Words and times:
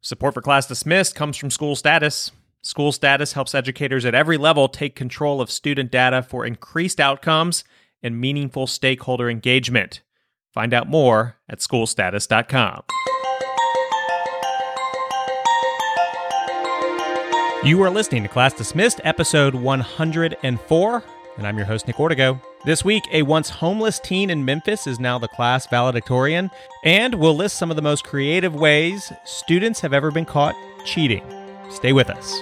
Support 0.00 0.34
for 0.34 0.42
Class 0.42 0.66
Dismissed 0.66 1.16
comes 1.16 1.36
from 1.36 1.50
School 1.50 1.74
Status. 1.74 2.30
School 2.62 2.92
Status 2.92 3.32
helps 3.32 3.54
educators 3.54 4.04
at 4.04 4.14
every 4.14 4.36
level 4.36 4.68
take 4.68 4.94
control 4.94 5.40
of 5.40 5.50
student 5.50 5.90
data 5.90 6.22
for 6.22 6.46
increased 6.46 7.00
outcomes 7.00 7.64
and 8.00 8.20
meaningful 8.20 8.68
stakeholder 8.68 9.28
engagement. 9.28 10.02
Find 10.54 10.72
out 10.72 10.88
more 10.88 11.36
at 11.48 11.58
schoolstatus.com. 11.58 12.82
You 17.64 17.82
are 17.82 17.90
listening 17.90 18.22
to 18.22 18.28
Class 18.28 18.54
Dismissed, 18.54 19.00
episode 19.02 19.56
104, 19.56 21.04
and 21.38 21.46
I'm 21.46 21.56
your 21.56 21.66
host, 21.66 21.86
Nick 21.86 21.96
Ortego. 21.96 22.40
This 22.64 22.84
week, 22.84 23.04
a 23.12 23.22
once 23.22 23.48
homeless 23.48 24.00
teen 24.00 24.28
in 24.28 24.44
Memphis 24.44 24.86
is 24.86 24.98
now 24.98 25.18
the 25.18 25.28
class 25.28 25.66
valedictorian, 25.68 26.50
and 26.84 27.14
we'll 27.14 27.36
list 27.36 27.56
some 27.56 27.70
of 27.70 27.76
the 27.76 27.82
most 27.82 28.04
creative 28.04 28.54
ways 28.54 29.12
students 29.24 29.80
have 29.80 29.92
ever 29.92 30.10
been 30.10 30.24
caught 30.24 30.56
cheating. 30.84 31.24
Stay 31.70 31.92
with 31.92 32.10
us. 32.10 32.38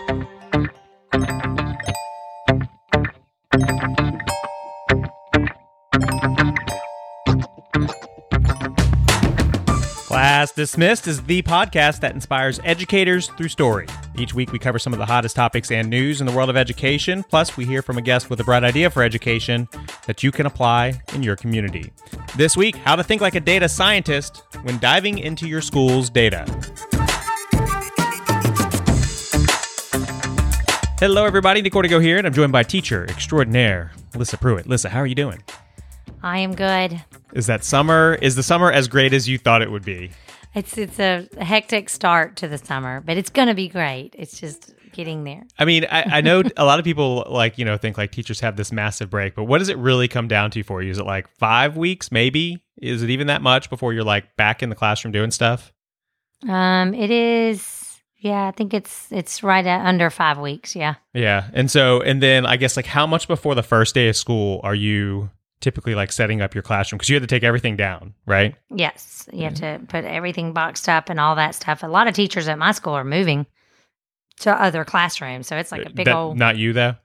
Class 10.47 10.55
Dismissed 10.55 11.09
is 11.09 11.23
the 11.25 11.43
podcast 11.43 11.99
that 12.01 12.15
inspires 12.15 12.61
educators 12.63 13.27
through 13.31 13.49
story. 13.49 13.89
Each 14.17 14.33
week, 14.33 14.53
we 14.53 14.61
cover 14.61 14.79
some 14.79 14.93
of 14.93 15.01
the 15.01 15.05
hottest 15.05 15.35
topics 15.35 15.73
and 15.73 15.91
news 15.91 16.21
in 16.21 16.27
the 16.29 16.33
world 16.33 16.49
of 16.49 16.57
education. 16.57 17.25
Plus, 17.25 17.57
we 17.57 17.65
hear 17.65 17.83
from 17.83 17.99
a 17.99 18.01
guest 18.01 18.31
with 18.31 18.39
a 18.39 18.45
bright 18.45 18.63
idea 18.63 18.89
for 18.89 19.03
education 19.03 19.69
that 20.07 20.23
you 20.23 20.31
can 20.31 20.47
apply 20.47 21.01
in 21.15 21.25
your 21.25 21.35
community. 21.35 21.91
This 22.37 22.57
week, 22.57 22.77
how 22.77 22.95
to 22.95 23.03
think 23.03 23.21
like 23.21 23.35
a 23.35 23.41
data 23.41 23.69
scientist 23.69 24.45
when 24.63 24.79
diving 24.79 25.19
into 25.19 25.49
your 25.49 25.61
school's 25.61 26.09
data. 26.11 26.45
Hello, 31.01 31.25
everybody. 31.25 31.61
Nick 31.61 31.73
Ortego 31.73 32.01
here, 32.01 32.19
and 32.19 32.27
I'm 32.27 32.33
joined 32.33 32.53
by 32.53 32.63
teacher 32.63 33.05
extraordinaire, 33.09 33.91
Lissa 34.15 34.39
Pruitt. 34.39 34.69
Lissa, 34.69 34.91
how 34.91 35.01
are 35.01 35.09
you 35.09 35.17
doing? 35.17 35.43
I 36.23 36.39
am 36.39 36.55
good. 36.55 37.03
Is 37.33 37.49
that 37.49 37.65
summer? 37.65 38.17
Is 38.23 38.37
the 38.37 38.45
summer 38.45 38.71
as 38.71 38.87
great 38.87 39.13
as 39.13 39.29
you 39.29 39.39
thought 39.39 39.61
it 39.61 39.73
would 39.73 39.85
be? 39.85 40.13
It's 40.57 40.79
it's 40.79 40.99
a 40.99 41.29
hectic 41.39 41.91
start 41.91 42.37
to 42.37 42.49
the 42.49 42.57
summer, 42.57 43.03
but 43.03 43.19
it's 43.19 43.29
going 43.29 43.49
to 43.49 43.55
be 43.55 43.69
great. 43.69 44.15
It's 44.19 44.41
just 44.41 44.75
getting 44.93 45.25
there. 45.25 45.47
I 45.59 45.67
mean, 45.67 45.85
I, 45.85 46.03
I 46.05 46.21
know 46.23 46.43
a 46.57 46.65
lot 46.65 46.79
of 46.79 46.85
people 46.85 47.27
like 47.29 47.59
you 47.59 47.65
know 47.67 47.77
think 47.77 47.99
like 47.99 48.11
teachers 48.11 48.41
have 48.41 48.57
this 48.57 48.73
massive 48.73 49.11
break, 49.11 49.35
but 49.35 49.45
what 49.45 49.59
does 49.59 49.69
it 49.69 49.77
really 49.77 50.09
come 50.09 50.29
down 50.29 50.51
to 50.53 50.63
for 50.63 50.83
you? 50.83 50.91
Is 50.91 50.99
it 50.99 51.05
like 51.05 51.29
five 51.29 51.77
weeks, 51.77 52.11
maybe? 52.11 52.65
Is 52.79 53.03
it 53.03 53.11
even 53.11 53.27
that 53.27 53.43
much 53.43 53.69
before 53.69 53.93
you're 53.93 54.03
like 54.03 54.35
back 54.37 54.63
in 54.63 54.71
the 54.71 54.75
classroom 54.75 55.13
doing 55.13 55.31
stuff? 55.31 55.75
Um, 56.49 56.95
it 56.95 57.11
is. 57.11 58.01
Yeah, 58.17 58.49
I 58.49 58.51
think 58.53 58.73
it's 58.73 59.09
it's 59.13 59.43
right 59.43 59.65
at 59.67 59.85
under 59.85 60.09
five 60.09 60.39
weeks. 60.39 60.75
Yeah. 60.75 60.95
Yeah, 61.13 61.51
and 61.53 61.71
so 61.71 62.01
and 62.01 62.23
then 62.23 62.47
I 62.47 62.57
guess 62.57 62.79
like 62.79 62.87
how 62.87 63.07
much 63.07 63.29
before 63.29 63.55
the 63.55 63.63
first 63.63 63.95
day 63.95 64.09
of 64.09 64.17
school 64.17 64.63
are 64.65 64.75
you 64.75 65.29
typically 65.61 65.95
like 65.95 66.13
setting 66.13 66.41
up 66.43 66.55
your 66.55 66.63
classroom 66.63 66.99
because 66.99 67.09
you 67.09 67.17
had 67.17 67.23
to 67.23 67.27
take 67.27 67.43
everything 67.43 67.77
down, 67.77 68.15
right? 68.27 68.55
Yes, 68.75 69.29
you 69.33 69.45
have 69.45 69.55
to 69.55 69.81
put 69.89 70.05
everything 70.05 70.53
boxed 70.53 70.89
up 70.89 71.09
and 71.11 71.19
all 71.19 71.37
that 71.37 71.55
stuff. 71.55 71.83
A 71.83 71.87
lot 71.87 72.09
of 72.09 72.15
teachers 72.15 72.49
at 72.49 72.59
my 72.59 72.73
school 72.73 72.93
are 72.95 73.05
moving 73.05 73.47
to 74.41 74.51
other 74.63 74.85
classrooms, 74.85 75.47
so 75.47 75.57
it's 75.57 75.73
like 75.73 75.87
a 75.87 75.91
big 75.91 76.07
That- 76.07 76.15
old. 76.17 76.39
Not 76.39 76.57
you 76.57 76.73
though. 76.73 76.97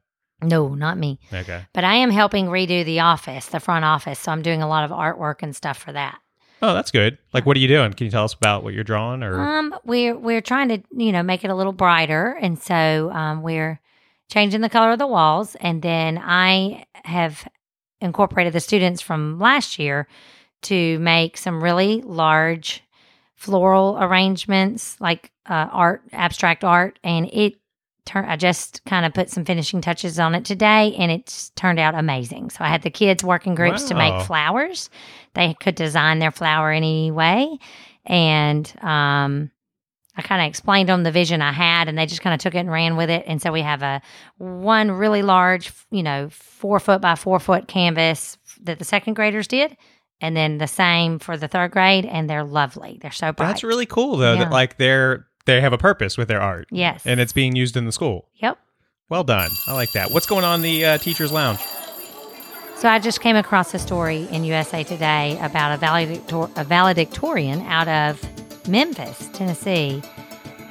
No, 0.43 0.69
not 0.73 0.97
me. 0.97 1.19
Okay. 1.31 1.65
But 1.71 1.83
I 1.83 1.95
am 1.95 2.09
helping 2.09 2.47
redo 2.47 2.83
the 2.83 3.01
office, 3.01 3.45
the 3.45 3.59
front 3.59 3.85
office. 3.85 4.17
So 4.19 4.31
I'm 4.31 4.41
doing 4.41 4.63
a 4.63 4.67
lot 4.67 4.83
of 4.83 4.89
artwork 4.89 5.43
and 5.43 5.55
stuff 5.55 5.77
for 5.77 5.91
that. 5.91 6.17
Oh, 6.63 6.73
that's 6.73 6.89
good. 6.91 7.17
Like, 7.31 7.45
what 7.45 7.55
are 7.57 7.59
you 7.59 7.67
doing? 7.67 7.93
Can 7.93 8.05
you 8.05 8.11
tell 8.11 8.23
us 8.23 8.33
about 8.33 8.63
what 8.63 8.73
you're 8.73 8.83
drawing? 8.83 9.21
Or 9.23 9.39
Um, 9.39 9.75
we're 9.83 10.17
we're 10.17 10.41
trying 10.41 10.69
to 10.69 10.81
you 10.95 11.11
know 11.11 11.23
make 11.23 11.43
it 11.43 11.49
a 11.51 11.55
little 11.55 11.73
brighter, 11.73 12.37
and 12.41 12.59
so 12.59 13.11
um, 13.11 13.41
we're 13.43 13.79
changing 14.31 14.61
the 14.61 14.69
color 14.69 14.91
of 14.91 14.99
the 14.99 15.07
walls, 15.07 15.55
and 15.61 15.81
then 15.81 16.19
I 16.23 16.85
have 17.05 17.47
incorporated 18.01 18.53
the 18.53 18.59
students 18.59 19.01
from 19.01 19.39
last 19.39 19.79
year 19.79 20.07
to 20.63 20.99
make 20.99 21.37
some 21.37 21.63
really 21.63 22.01
large 22.01 22.83
floral 23.35 23.97
arrangements, 23.99 24.99
like 24.99 25.31
uh, 25.47 25.67
art, 25.71 26.03
abstract 26.11 26.63
art, 26.63 26.99
and 27.03 27.27
it 27.33 27.55
turned. 28.05 28.29
I 28.29 28.35
just 28.35 28.83
kind 28.85 29.05
of 29.05 29.13
put 29.13 29.29
some 29.29 29.45
finishing 29.45 29.81
touches 29.81 30.19
on 30.19 30.35
it 30.35 30.45
today, 30.45 30.95
and 30.97 31.11
it's 31.11 31.49
turned 31.51 31.79
out 31.79 31.95
amazing. 31.95 32.51
So 32.51 32.63
I 32.63 32.67
had 32.67 32.83
the 32.83 32.89
kids 32.91 33.23
working 33.23 33.55
groups 33.55 33.85
to 33.85 33.95
make 33.95 34.25
flowers. 34.27 34.89
They 35.33 35.55
could 35.59 35.75
design 35.75 36.19
their 36.19 36.31
flower 36.31 36.71
any 36.71 37.09
way, 37.11 37.57
and 38.05 38.71
um, 38.83 39.51
I 40.17 40.21
kind 40.21 40.41
of 40.41 40.47
explained 40.47 40.89
them 40.89 41.03
the 41.03 41.11
vision 41.11 41.41
I 41.41 41.53
had, 41.53 41.87
and 41.87 41.97
they 41.97 42.05
just 42.05 42.21
kind 42.21 42.33
of 42.33 42.39
took 42.41 42.53
it 42.53 42.59
and 42.59 42.71
ran 42.71 42.97
with 42.97 43.09
it. 43.09 43.23
And 43.27 43.41
so 43.41 43.51
we 43.51 43.61
have 43.61 43.81
a 43.81 44.01
one 44.37 44.91
really 44.91 45.21
large, 45.21 45.71
you 45.89 46.03
know, 46.03 46.27
four 46.31 46.79
foot 46.79 46.99
by 47.01 47.15
four 47.15 47.39
foot 47.39 47.67
canvas 47.67 48.37
that 48.63 48.77
the 48.79 48.85
second 48.85 49.13
graders 49.13 49.47
did, 49.47 49.77
and 50.19 50.35
then 50.35 50.57
the 50.57 50.67
same 50.67 51.17
for 51.17 51.37
the 51.37 51.47
third 51.47 51.71
grade, 51.71 52.05
and 52.05 52.29
they're 52.29 52.43
lovely. 52.43 52.99
They're 53.01 53.11
so 53.11 53.31
bright. 53.31 53.47
that's 53.47 53.63
really 53.63 53.85
cool 53.85 54.17
though. 54.17 54.33
Yeah. 54.33 54.43
That 54.45 54.51
like 54.51 54.77
they're 54.77 55.27
they 55.45 55.61
have 55.61 55.73
a 55.73 55.77
purpose 55.77 56.17
with 56.17 56.27
their 56.27 56.41
art, 56.41 56.67
yes, 56.71 57.05
and 57.05 57.19
it's 57.19 57.33
being 57.33 57.55
used 57.55 57.77
in 57.77 57.85
the 57.85 57.91
school. 57.91 58.27
yep. 58.35 58.57
Well 59.09 59.23
done. 59.25 59.49
I 59.67 59.73
like 59.73 59.91
that. 59.91 60.11
What's 60.11 60.25
going 60.25 60.45
on 60.45 60.59
in 60.59 60.61
the 60.61 60.85
uh, 60.85 60.97
teachers' 60.97 61.33
lounge? 61.33 61.59
So 62.77 62.87
I 62.89 62.97
just 62.97 63.19
came 63.21 63.35
across 63.35 63.73
a 63.73 63.79
story 63.79 64.27
in 64.31 64.43
USA 64.45 64.83
Today 64.83 65.37
about 65.41 65.73
a, 65.73 65.77
valedictor- 65.77 66.49
a 66.55 66.63
valedictorian 66.63 67.61
out 67.63 67.87
of 67.87 68.21
Memphis, 68.67 69.29
Tennessee, 69.33 70.01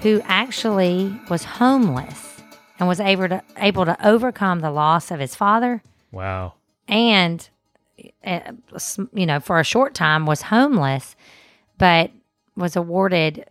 who 0.03 0.21
actually 0.25 1.19
was 1.29 1.45
homeless 1.45 2.41
and 2.79 2.89
was 2.89 3.01
able 3.01 3.29
to 3.29 3.43
able 3.59 3.85
to 3.85 3.97
overcome 4.07 4.61
the 4.61 4.71
loss 4.71 5.11
of 5.11 5.21
his 5.21 5.35
father 5.35 5.83
Wow. 6.13 6.55
and 6.89 7.49
uh, 8.25 8.53
you 9.13 9.27
know 9.27 9.39
for 9.41 9.61
a 9.61 9.65
short 9.65 9.93
time 9.95 10.25
was 10.25 10.41
homeless 10.43 11.15
but 11.77 12.11
was 12.57 12.75
awarded 12.77 13.45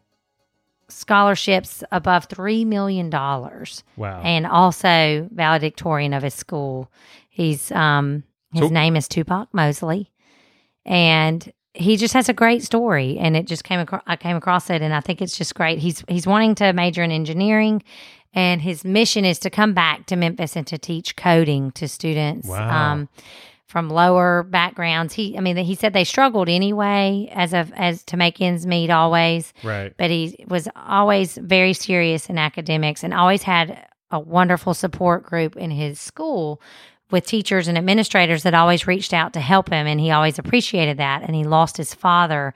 scholarships 0.88 1.84
above 1.92 2.26
3 2.26 2.66
million 2.66 3.10
dollars 3.12 3.84
Wow. 3.96 4.22
and 4.24 4.48
also 4.48 5.30
valedictorian 5.32 6.14
of 6.14 6.24
his 6.24 6.34
school. 6.34 6.90
He's 7.30 7.72
um 7.72 8.24
his 8.54 8.64
So- 8.70 8.74
name 8.74 8.96
is 8.96 9.08
Tupac 9.08 9.54
Mosley, 9.54 10.10
and 10.86 11.54
he 11.74 11.98
just 11.98 12.14
has 12.14 12.30
a 12.30 12.34
great 12.34 12.64
story. 12.64 13.18
And 13.20 13.38
it 13.38 13.46
just 13.46 13.64
came 13.64 13.80
across. 13.80 14.02
I 14.08 14.16
came 14.16 14.36
across 14.36 14.70
it, 14.70 14.82
and 14.82 14.94
I 14.94 15.02
think 15.02 15.22
it's 15.22 15.38
just 15.38 15.56
great. 15.56 15.80
He's 15.80 16.04
he's 16.08 16.28
wanting 16.28 16.56
to 16.56 16.74
major 16.74 17.04
in 17.04 17.12
engineering, 17.12 17.84
and 18.34 18.62
his 18.62 18.84
mission 18.84 19.26
is 19.26 19.40
to 19.40 19.50
come 19.50 19.74
back 19.74 20.06
to 20.08 20.16
Memphis 20.16 20.56
and 20.56 20.68
to 20.68 20.78
teach 20.78 21.16
coding 21.16 21.72
to 21.72 21.88
students. 21.88 22.48
Wow. 22.48 22.92
Um, 22.92 23.10
from 23.66 23.88
lower 23.88 24.42
backgrounds, 24.42 25.14
he 25.14 25.38
I 25.38 25.42
mean 25.42 25.56
he 25.58 25.76
said 25.76 25.94
they 25.94 26.04
struggled 26.04 26.50
anyway 26.50 27.30
as 27.32 27.54
of 27.54 27.72
as 27.74 28.04
to 28.06 28.18
make 28.18 28.42
ends 28.42 28.66
meet 28.66 28.90
always, 28.90 29.54
right. 29.64 29.94
but 29.96 30.10
he 30.10 30.44
was 30.48 30.68
always 30.76 31.38
very 31.38 31.74
serious 31.74 32.30
in 32.30 32.40
academics 32.40 33.04
and 33.04 33.14
always 33.14 33.44
had 33.44 33.86
a 34.10 34.20
wonderful 34.20 34.74
support 34.74 35.24
group 35.24 35.56
in 35.56 35.70
his 35.70 36.00
school 36.02 36.60
with 37.12 37.26
teachers 37.26 37.68
and 37.68 37.78
administrators 37.78 38.44
that 38.44 38.54
always 38.54 38.86
reached 38.88 39.14
out 39.14 39.34
to 39.34 39.40
help 39.40 39.70
him 39.70 39.88
and 39.88 40.00
he 40.00 40.12
always 40.12 40.38
appreciated 40.40 40.98
that 40.98 41.24
and 41.24 41.36
he 41.36 41.44
lost 41.44 41.78
his 41.78 41.94
father 41.94 42.54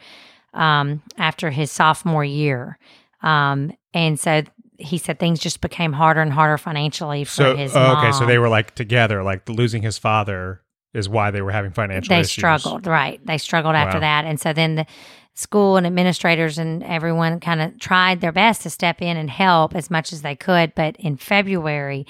um, 0.54 1.02
after 1.18 1.50
his 1.50 1.72
sophomore 1.72 2.24
year 2.24 2.78
um, 3.22 3.72
and 3.94 4.20
so 4.20 4.44
he 4.78 4.98
said 4.98 5.18
things 5.20 5.40
just 5.40 5.62
became 5.62 5.94
harder 5.94 6.22
and 6.22 6.34
harder 6.34 6.58
financially 6.58 7.24
for 7.24 7.32
So 7.32 7.56
his 7.56 7.76
oh, 7.76 7.96
okay, 7.98 8.12
so 8.12 8.26
they 8.26 8.38
were 8.40 8.50
like 8.50 8.76
together. 8.76 9.24
Like 9.24 9.48
losing 9.48 9.82
his 9.84 9.98
father 9.98 10.62
is 10.94 11.08
why 11.08 11.32
they 11.32 11.42
were 11.42 11.52
having 11.52 11.72
financial. 11.72 12.10
they 12.14 12.20
issues. 12.22 12.32
struggled 12.32 12.86
right 12.86 13.20
they 13.26 13.38
struggled 13.38 13.76
after 13.76 13.98
Wow. 13.98 14.02
that 14.02 14.26
and 14.26 14.40
so 14.40 14.52
then 14.54 14.76
the 14.76 14.86
school 15.36 15.78
and 15.78 15.88
administrators 15.88 16.58
and 16.58 16.84
everyone 16.84 17.40
kind 17.40 17.62
of 17.62 17.80
tried 17.80 18.22
their 18.22 18.32
best 18.32 18.62
to 18.62 18.70
step 18.70 19.02
in 19.02 19.18
and 19.18 19.30
help 19.30 19.76
as 19.76 19.90
much 19.90 20.14
as 20.14 20.22
they 20.22 20.36
could 20.36 20.74
but 20.76 20.96
in 20.98 21.18
february 21.18 22.06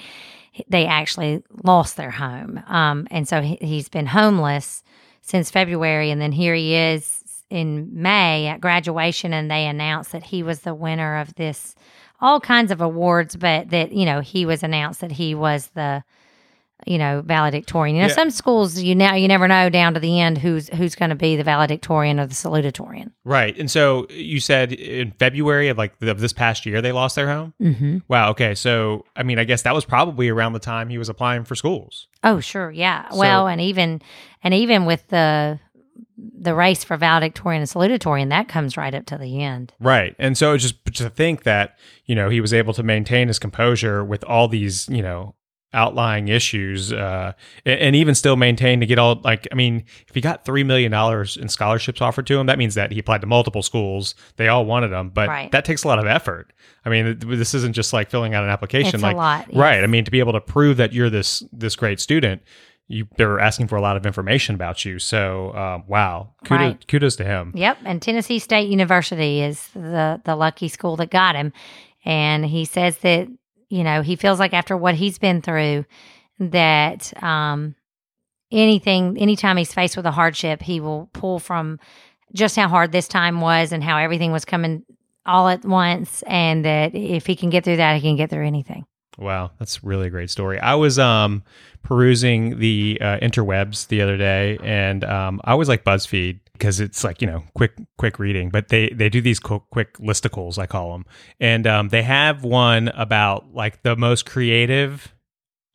they 0.68 0.86
actually 0.86 1.42
lost 1.64 1.96
their 1.96 2.12
home. 2.12 2.62
Um, 2.68 3.08
and 3.10 3.26
so 3.26 3.40
he, 3.40 3.58
he's 3.60 3.88
been 3.88 4.06
homeless 4.06 4.82
since 5.22 5.50
february 5.50 6.10
and 6.10 6.20
then 6.20 6.32
here 6.32 6.54
he 6.54 6.74
is 6.74 7.22
in 7.50 7.90
may 7.92 8.46
at 8.46 8.60
graduation 8.60 9.32
and 9.32 9.50
they 9.50 9.66
announced 9.66 10.12
that 10.12 10.24
he 10.24 10.42
was 10.42 10.60
the 10.60 10.74
winner 10.74 11.18
of 11.18 11.34
this 11.36 11.74
all 12.20 12.40
kinds 12.40 12.70
of 12.70 12.80
awards 12.80 13.36
but 13.36 13.70
that 13.70 13.92
you 13.92 14.04
know 14.04 14.20
he 14.20 14.44
was 14.44 14.62
announced 14.62 15.00
that 15.00 15.12
he 15.12 15.34
was 15.34 15.68
the 15.74 16.02
you 16.86 16.98
know, 16.98 17.22
valedictorian. 17.24 17.96
You 17.96 18.02
know, 18.02 18.08
Yeah. 18.08 18.14
some 18.14 18.30
schools 18.30 18.78
you 18.80 18.94
now 18.94 19.14
you 19.14 19.28
never 19.28 19.48
know 19.48 19.70
down 19.70 19.94
to 19.94 20.00
the 20.00 20.20
end 20.20 20.38
who's 20.38 20.68
who's 20.70 20.94
going 20.94 21.08
to 21.10 21.14
be 21.14 21.36
the 21.36 21.44
valedictorian 21.44 22.18
or 22.20 22.26
the 22.26 22.34
salutatorian. 22.34 23.12
Right. 23.24 23.56
And 23.58 23.70
so 23.70 24.06
you 24.10 24.40
said 24.40 24.72
in 24.72 25.12
February 25.12 25.68
of 25.68 25.78
like 25.78 25.94
of 26.02 26.20
this 26.20 26.32
past 26.32 26.66
year 26.66 26.82
they 26.82 26.92
lost 26.92 27.16
their 27.16 27.28
home. 27.28 27.54
Mm-hmm. 27.62 27.98
Wow. 28.08 28.30
Okay. 28.30 28.54
So 28.54 29.04
I 29.16 29.22
mean, 29.22 29.38
I 29.38 29.44
guess 29.44 29.62
that 29.62 29.74
was 29.74 29.84
probably 29.84 30.28
around 30.28 30.52
the 30.52 30.58
time 30.58 30.88
he 30.88 30.98
was 30.98 31.08
applying 31.08 31.44
for 31.44 31.54
schools. 31.54 32.08
Oh, 32.22 32.40
sure, 32.40 32.70
yeah. 32.70 33.08
So- 33.10 33.18
well, 33.18 33.46
and 33.46 33.60
even 33.60 34.02
and 34.42 34.52
even 34.52 34.84
with 34.84 35.06
the 35.08 35.60
the 36.16 36.54
race 36.54 36.84
for 36.84 36.96
valedictorian 36.96 37.60
and 37.62 37.68
salutatorian 37.70 38.28
that 38.30 38.48
comes 38.48 38.76
right 38.76 38.94
up 38.94 39.06
to 39.06 39.16
the 39.18 39.42
end. 39.42 39.72
Right. 39.80 40.14
And 40.18 40.36
so 40.38 40.56
just 40.56 40.84
to 40.96 41.10
think 41.10 41.42
that, 41.44 41.76
you 42.06 42.14
know, 42.14 42.28
he 42.28 42.40
was 42.40 42.52
able 42.52 42.72
to 42.74 42.82
maintain 42.82 43.28
his 43.28 43.38
composure 43.38 44.04
with 44.04 44.22
all 44.24 44.46
these, 44.48 44.88
you 44.88 45.02
know, 45.02 45.34
outlying 45.74 46.28
issues 46.28 46.92
uh, 46.92 47.32
and, 47.66 47.80
and 47.80 47.96
even 47.96 48.14
still 48.14 48.36
maintain 48.36 48.80
to 48.80 48.86
get 48.86 48.98
all 48.98 49.20
like 49.24 49.46
i 49.52 49.54
mean 49.54 49.84
if 50.08 50.14
he 50.14 50.20
got 50.20 50.44
$3 50.44 50.64
million 50.64 50.92
in 51.42 51.48
scholarships 51.48 52.00
offered 52.00 52.26
to 52.26 52.38
him 52.38 52.46
that 52.46 52.58
means 52.58 52.74
that 52.76 52.92
he 52.92 52.98
applied 53.00 53.20
to 53.20 53.26
multiple 53.26 53.62
schools 53.62 54.14
they 54.36 54.48
all 54.48 54.64
wanted 54.64 54.92
him 54.92 55.10
but 55.10 55.28
Right. 55.28 55.50
that 55.52 55.64
takes 55.64 55.84
a 55.84 55.88
lot 55.88 55.98
of 55.98 56.06
effort 56.06 56.52
i 56.84 56.88
mean 56.88 57.18
this 57.18 57.52
isn't 57.54 57.72
just 57.74 57.92
like 57.92 58.08
filling 58.08 58.32
out 58.34 58.44
an 58.44 58.50
application 58.50 58.94
It's 58.94 59.02
like 59.02 59.16
a 59.16 59.18
lot. 59.18 59.54
right 59.54 59.82
i 59.82 59.86
mean 59.86 60.04
to 60.04 60.10
be 60.10 60.20
able 60.20 60.32
to 60.32 60.40
prove 60.40 60.76
that 60.78 60.92
you're 60.92 61.10
this 61.10 61.42
this 61.52 61.76
great 61.76 61.98
student 62.00 62.40
you 62.86 63.08
they're 63.16 63.40
asking 63.40 63.66
for 63.66 63.76
a 63.76 63.80
lot 63.80 63.96
of 63.96 64.04
information 64.06 64.54
about 64.54 64.84
you 64.84 64.98
so 64.98 65.52
um, 65.56 65.84
wow 65.88 66.34
kudos, 66.44 66.60
Right. 66.60 66.86
kudos 66.88 67.16
to 67.16 67.24
him 67.24 67.52
Yep, 67.54 67.78
and 67.84 68.00
Tennessee 68.02 68.38
State 68.38 68.68
University 68.68 69.40
is 69.42 69.68
the 69.74 70.20
the 70.24 70.36
lucky 70.36 70.68
school 70.68 70.96
that 70.96 71.10
got 71.10 71.34
him. 71.34 71.52
And 72.04 72.44
he 72.44 72.66
says 72.66 72.98
that 72.98 73.28
you 73.74 73.82
know 73.82 74.02
he 74.02 74.14
feels 74.14 74.38
like 74.38 74.54
after 74.54 74.76
what 74.76 74.94
he's 74.94 75.18
been 75.18 75.42
through, 75.42 75.84
that 76.38 77.12
um, 77.22 77.74
anything, 78.52 79.18
anytime 79.18 79.56
he's 79.56 79.74
faced 79.74 79.96
with 79.96 80.06
a 80.06 80.12
hardship, 80.12 80.62
he 80.62 80.78
will 80.78 81.10
pull 81.12 81.40
from 81.40 81.80
just 82.32 82.54
how 82.54 82.68
hard 82.68 82.92
this 82.92 83.08
time 83.08 83.40
was 83.40 83.72
and 83.72 83.82
how 83.82 83.98
everything 83.98 84.30
was 84.30 84.44
coming 84.44 84.84
all 85.26 85.48
at 85.48 85.64
once, 85.64 86.22
and 86.26 86.64
that 86.64 86.94
if 86.94 87.26
he 87.26 87.34
can 87.34 87.50
get 87.50 87.64
through 87.64 87.78
that, 87.78 87.96
he 87.96 88.02
can 88.02 88.16
get 88.16 88.30
through 88.30 88.46
anything. 88.46 88.84
Wow, 89.18 89.52
that's 89.58 89.84
really 89.84 90.08
a 90.08 90.10
great 90.10 90.30
story. 90.30 90.58
I 90.58 90.74
was 90.74 90.98
um 90.98 91.42
perusing 91.82 92.58
the 92.58 92.98
uh, 93.00 93.18
interwebs 93.18 93.86
the 93.88 94.02
other 94.02 94.16
day, 94.16 94.58
and 94.62 95.04
um, 95.04 95.40
I 95.44 95.52
always 95.52 95.68
like 95.68 95.84
BuzzFeed 95.84 96.40
because 96.54 96.80
it's 96.80 97.04
like 97.04 97.20
you 97.20 97.28
know 97.28 97.44
quick 97.54 97.74
quick 97.98 98.18
reading. 98.18 98.50
But 98.50 98.68
they 98.68 98.88
they 98.88 99.08
do 99.08 99.20
these 99.20 99.38
quick, 99.38 99.62
quick 99.70 99.98
listicles, 99.98 100.58
I 100.58 100.66
call 100.66 100.92
them, 100.92 101.04
and 101.38 101.66
um, 101.66 101.88
they 101.90 102.02
have 102.02 102.42
one 102.42 102.88
about 102.88 103.54
like 103.54 103.82
the 103.82 103.96
most 103.96 104.26
creative 104.26 105.14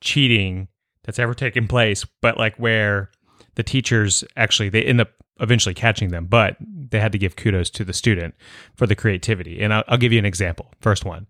cheating 0.01 0.67
that's 1.03 1.19
ever 1.19 1.33
taken 1.33 1.67
place, 1.67 2.05
but 2.21 2.37
like 2.37 2.55
where 2.57 3.11
the 3.55 3.63
teachers 3.63 4.23
actually 4.35 4.69
they 4.69 4.83
end 4.83 4.99
up 4.99 5.09
eventually 5.39 5.73
catching 5.73 6.09
them, 6.09 6.25
but 6.25 6.57
they 6.59 6.99
had 6.99 7.13
to 7.13 7.17
give 7.17 7.35
kudos 7.35 7.69
to 7.69 7.85
the 7.85 7.93
student 7.93 8.35
for 8.75 8.85
the 8.85 8.95
creativity. 8.95 9.61
And 9.61 9.73
I'll, 9.73 9.83
I'll 9.87 9.97
give 9.97 10.11
you 10.11 10.19
an 10.19 10.25
example. 10.25 10.71
First 10.81 11.05
one 11.05 11.27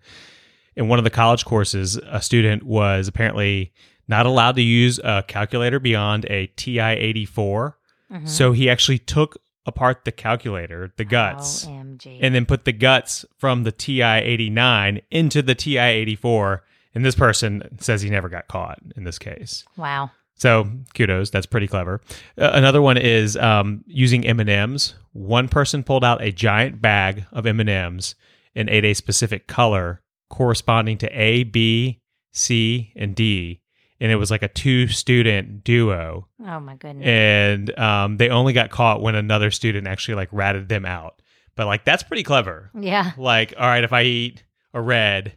in 0.79 0.87
one 0.87 0.97
of 0.97 1.03
the 1.03 1.09
college 1.09 1.43
courses, 1.45 1.97
a 1.97 2.21
student 2.21 2.63
was 2.63 3.07
apparently 3.07 3.73
not 4.07 4.25
allowed 4.25 4.55
to 4.55 4.61
use 4.61 4.97
a 5.03 5.23
calculator 5.27 5.79
beyond 5.79 6.25
a 6.29 6.47
TI 6.55 6.79
84. 6.97 7.77
Mhm. 8.11 8.27
So 8.27 8.53
he 8.53 8.69
actually 8.69 8.97
took 8.97 9.37
apart 9.65 10.05
the 10.05 10.11
calculator, 10.11 10.91
the 10.97 11.03
guts, 11.05 11.65
OMG. 11.67 12.19
and 12.21 12.33
then 12.33 12.45
put 12.45 12.63
the 12.65 12.71
guts 12.71 13.25
from 13.37 13.63
the 13.65 13.71
TI 13.73 14.01
89 14.23 15.01
into 15.11 15.41
the 15.41 15.53
TI 15.53 15.77
84. 15.77 16.63
And 16.95 17.05
this 17.05 17.13
person 17.13 17.61
says 17.79 18.01
he 18.01 18.09
never 18.09 18.29
got 18.29 18.47
caught 18.47 18.79
in 18.95 19.03
this 19.03 19.19
case. 19.19 19.65
wow. 19.77 20.09
So 20.35 20.69
kudos, 20.95 21.29
that's 21.31 21.45
pretty 21.45 21.67
clever. 21.67 21.99
Uh, 22.37 22.51
another 22.53 22.81
one 22.81 22.95
is 22.97 23.35
um, 23.35 23.83
using 23.85 24.25
M 24.25 24.39
and 24.39 24.49
M's. 24.49 24.95
One 25.11 25.49
person 25.49 25.83
pulled 25.83 26.05
out 26.05 26.23
a 26.23 26.31
giant 26.31 26.81
bag 26.81 27.25
of 27.33 27.45
M 27.45 27.59
and 27.59 27.69
M's 27.69 28.15
and 28.55 28.69
ate 28.69 28.85
a 28.85 28.93
specific 28.93 29.47
color 29.47 30.01
corresponding 30.29 30.97
to 30.99 31.07
A, 31.07 31.43
B, 31.43 32.01
C, 32.31 32.93
and 32.95 33.15
D, 33.15 33.61
and 33.99 34.11
it 34.11 34.15
was 34.15 34.31
like 34.31 34.43
a 34.43 34.47
two-student 34.47 35.63
duo. 35.63 36.27
Oh 36.45 36.59
my 36.59 36.75
goodness. 36.75 37.05
And 37.07 37.77
um, 37.79 38.17
they 38.17 38.29
only 38.29 38.53
got 38.53 38.69
caught 38.69 39.01
when 39.01 39.15
another 39.15 39.51
student 39.51 39.87
actually 39.87 40.15
like 40.15 40.29
ratted 40.31 40.69
them 40.69 40.85
out. 40.85 41.21
But 41.55 41.65
like 41.67 41.83
that's 41.83 42.03
pretty 42.03 42.23
clever. 42.23 42.71
yeah. 42.79 43.11
Like, 43.17 43.53
all 43.57 43.67
right, 43.67 43.83
if 43.83 43.91
I 43.91 44.03
eat 44.03 44.43
a 44.73 44.81
red, 44.81 45.35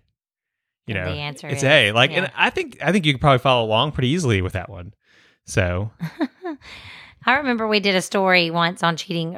you 0.86 0.94
And 0.94 1.04
know, 1.06 1.12
the 1.12 1.20
answer 1.20 1.48
it's 1.48 1.58
is- 1.62 1.64
A. 1.64 1.92
Like, 1.92 2.10
yeah. 2.12 2.18
and 2.24 2.32
I 2.36 2.50
think 2.50 2.78
I 2.82 2.92
think 2.92 3.06
you 3.06 3.12
could 3.14 3.20
probably 3.20 3.38
follow 3.40 3.64
along 3.66 3.92
pretty 3.92 4.08
easily 4.08 4.42
with 4.42 4.52
that 4.52 4.68
one. 4.68 4.94
So 5.46 5.90
I 7.26 7.36
remember 7.38 7.66
we 7.66 7.80
did 7.80 7.94
a 7.96 8.02
story 8.02 8.50
once 8.50 8.82
on 8.82 8.96
cheating. 8.96 9.36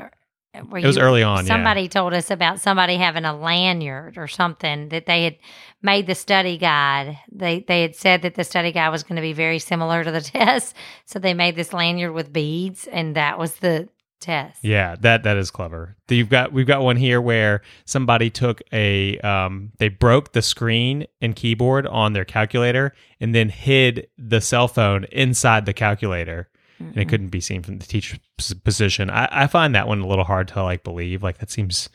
Where 0.68 0.82
it 0.82 0.86
was 0.86 0.96
you- 0.96 1.02
early 1.02 1.22
on. 1.22 1.44
Somebody 1.46 1.88
told 1.88 2.14
us 2.14 2.30
about 2.30 2.60
somebody 2.60 2.96
having 2.96 3.24
a 3.24 3.36
lanyard 3.36 4.16
or 4.18 4.28
something 4.28 4.88
that 4.90 5.06
they 5.06 5.24
had 5.24 5.36
made 5.82 6.06
the 6.06 6.14
study 6.14 6.58
guide. 6.58 7.18
They 7.32 7.60
they 7.66 7.82
had 7.82 7.96
said 7.96 8.22
that 8.22 8.34
the 8.34 8.44
study 8.44 8.72
guide 8.72 8.90
was 8.90 9.02
going 9.02 9.16
to 9.16 9.22
be 9.22 9.32
very 9.32 9.58
similar 9.58 10.04
to 10.04 10.10
the 10.10 10.20
test, 10.38 10.74
so 11.06 11.18
they 11.18 11.34
made 11.34 11.56
this 11.56 11.72
lanyard 11.72 12.12
with 12.12 12.32
beads, 12.32 12.86
and 12.86 13.16
that 13.16 13.38
was 13.38 13.56
the 13.56 13.88
test. 14.20 14.64
yeah, 14.64 14.90
yeah. 14.92 14.96
That 15.00 15.22
that 15.24 15.36
is 15.36 15.50
clever. 15.50 15.96
You've 16.08 16.30
got 16.30 16.52
we've 16.52 16.66
got 16.66 16.82
one 16.82 16.96
here 16.96 17.20
where 17.20 17.60
somebody 17.84 18.30
took 18.30 18.62
a 18.72 19.18
um 19.18 19.72
they 19.78 19.88
broke 19.88 20.32
the 20.32 20.40
screen 20.42 21.06
and 21.20 21.36
keyboard 21.36 21.86
on 21.86 22.12
their 22.14 22.24
calculator 22.24 22.94
and 23.20 23.34
then 23.34 23.48
hid 23.50 24.08
the 24.16 24.40
cell 24.40 24.68
phone 24.68 25.04
inside 25.12 25.66
the 25.66 25.74
calculator. 25.74 26.48
And 26.88 26.98
it 26.98 27.08
couldn't 27.08 27.28
be 27.28 27.40
seen 27.40 27.62
from 27.62 27.78
the 27.78 27.86
teacher's 27.86 28.18
position. 28.64 29.10
I, 29.10 29.28
I 29.30 29.46
find 29.46 29.74
that 29.74 29.88
one 29.88 30.00
a 30.00 30.06
little 30.06 30.24
hard 30.24 30.48
to 30.48 30.62
like 30.62 30.84
believe. 30.84 31.22
Like 31.22 31.38
that 31.38 31.50
seems, 31.50 31.88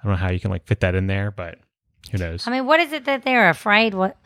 I 0.00 0.04
don't 0.04 0.12
know 0.12 0.18
how 0.18 0.30
you 0.30 0.40
can 0.40 0.50
like 0.50 0.66
fit 0.66 0.80
that 0.80 0.94
in 0.94 1.06
there, 1.06 1.30
but 1.30 1.58
who 2.12 2.18
knows? 2.18 2.46
I 2.46 2.50
mean, 2.50 2.66
what 2.66 2.80
is 2.80 2.92
it 2.92 3.04
that 3.06 3.24
they're 3.24 3.48
afraid? 3.50 3.94
What 3.94 4.16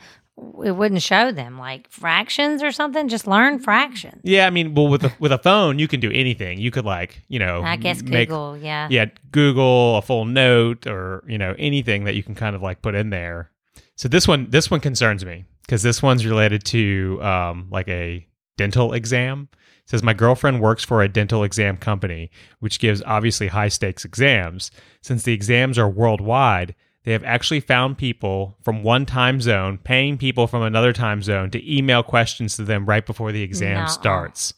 it 0.65 0.71
wouldn't 0.73 1.03
show 1.03 1.33
them 1.33 1.59
like 1.59 1.91
fractions 1.91 2.63
or 2.63 2.73
something? 2.73 3.09
Just 3.09 3.27
learn 3.27 3.59
fractions. 3.59 4.21
yeah, 4.25 4.47
I 4.47 4.51
mean, 4.51 4.75
well, 4.75 4.89
with 4.89 5.05
a 5.05 5.13
with 5.19 5.33
a 5.33 5.39
phone, 5.39 5.79
you 5.79 5.87
can 5.89 6.01
do 6.01 6.11
anything. 6.13 6.59
You 6.59 6.71
could 6.71 6.85
like, 6.87 7.23
you 7.29 7.39
know, 7.39 7.63
I 7.63 7.77
guess 7.77 8.03
make- 8.03 8.29
Google. 8.31 8.57
yeah. 8.57 8.89
yeah, 8.91 9.07
Google 9.33 9.97
a 9.97 10.03
full 10.03 10.25
note 10.25 10.87
or 10.87 11.25
you 11.27 11.37
know 11.39 11.55
anything 11.59 12.05
that 12.05 12.15
you 12.15 12.23
can 12.23 12.35
kind 12.35 12.57
of 12.57 12.63
like 12.63 12.81
put 12.83 12.95
in 12.95 13.11
there. 13.11 13.51
So 13.97 14.09
this 14.09 14.27
one, 14.27 14.49
this 14.49 14.71
one 14.71 14.81
concerns 14.81 15.27
me 15.27 15.45
because 15.63 15.83
this 15.83 16.03
one's 16.03 16.25
related 16.25 16.65
to 16.67 17.19
um 17.23 17.69
like 17.71 17.89
a 17.89 18.27
dental 18.57 18.95
exam. 18.95 19.49
Says 19.91 20.05
my 20.05 20.15
girlfriend 20.15 20.61
works 20.61 20.85
for 20.85 21.03
a 21.03 21.09
dental 21.09 21.43
exam 21.43 21.77
company, 21.77 22.31
which 22.61 22.79
gives 22.79 23.03
obviously 23.07 23.49
high 23.49 23.67
stakes 23.67 24.05
exams. 24.05 24.71
Since 25.03 25.25
the 25.25 25.33
exams 25.33 25.79
are 25.79 25.89
worldwide, 25.89 26.77
they 27.03 27.11
have 27.11 27.25
actually 27.25 27.59
found 27.59 27.99
people 27.99 28.57
from 28.63 28.85
one 28.85 29.05
time 29.05 29.41
zone 29.41 29.79
paying 29.79 30.17
people 30.17 30.47
from 30.47 30.63
another 30.63 30.93
time 30.93 31.23
zone 31.25 31.51
to 31.51 31.77
email 31.77 32.05
questions 32.05 32.55
to 32.55 32.63
them 32.63 32.87
right 32.87 33.05
before 33.05 33.33
the 33.33 33.43
exam 33.43 33.79
Nuh-uh. 33.79 33.87
starts. 33.89 34.55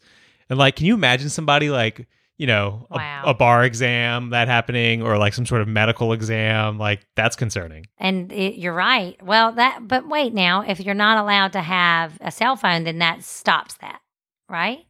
And 0.51 0.59
like, 0.59 0.75
can 0.75 0.85
you 0.85 0.93
imagine 0.93 1.29
somebody 1.29 1.71
like, 1.71 2.07
you 2.37 2.45
know, 2.45 2.85
a, 2.91 2.97
Wow. 2.97 3.23
a 3.25 3.33
bar 3.33 3.63
exam 3.63 4.29
that 4.29 4.47
happening 4.47 5.01
or 5.01 5.17
like 5.17 5.33
some 5.33 5.47
sort 5.47 5.61
of 5.61 5.67
medical 5.67 6.13
exam? 6.13 6.77
Like, 6.77 7.07
that's 7.15 7.35
concerning. 7.35 7.87
And 7.97 8.31
it, 8.31 8.59
you're 8.59 8.71
right. 8.71 9.17
Well, 9.25 9.53
that, 9.53 9.87
but 9.87 10.07
wait 10.07 10.31
now, 10.31 10.61
if 10.61 10.79
you're 10.79 10.93
not 10.93 11.17
allowed 11.17 11.53
to 11.53 11.61
have 11.61 12.19
a 12.21 12.29
cell 12.29 12.55
phone, 12.55 12.83
then 12.83 12.99
that 12.99 13.23
stops 13.23 13.73
that, 13.77 13.99
right? 14.47 14.85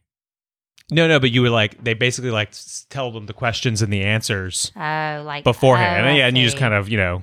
No, 0.90 1.08
no, 1.08 1.18
but 1.18 1.30
you 1.30 1.42
would 1.42 1.50
like, 1.50 1.82
they 1.82 1.94
basically 1.94 2.30
like 2.30 2.48
s- 2.50 2.86
tell 2.90 3.10
them 3.10 3.26
the 3.26 3.32
questions 3.32 3.80
and 3.82 3.92
the 3.92 4.02
answers 4.02 4.70
Oh, 4.76 5.22
like 5.24 5.42
beforehand. 5.44 5.96
oh, 5.96 5.98
and, 6.00 6.08
I 6.08 6.16
yeah, 6.18 6.26
and 6.26 6.36
you 6.36 6.44
just 6.44 6.56
see. 6.56 6.60
kind 6.60 6.74
of, 6.74 6.88
you 6.90 6.98
know, 6.98 7.22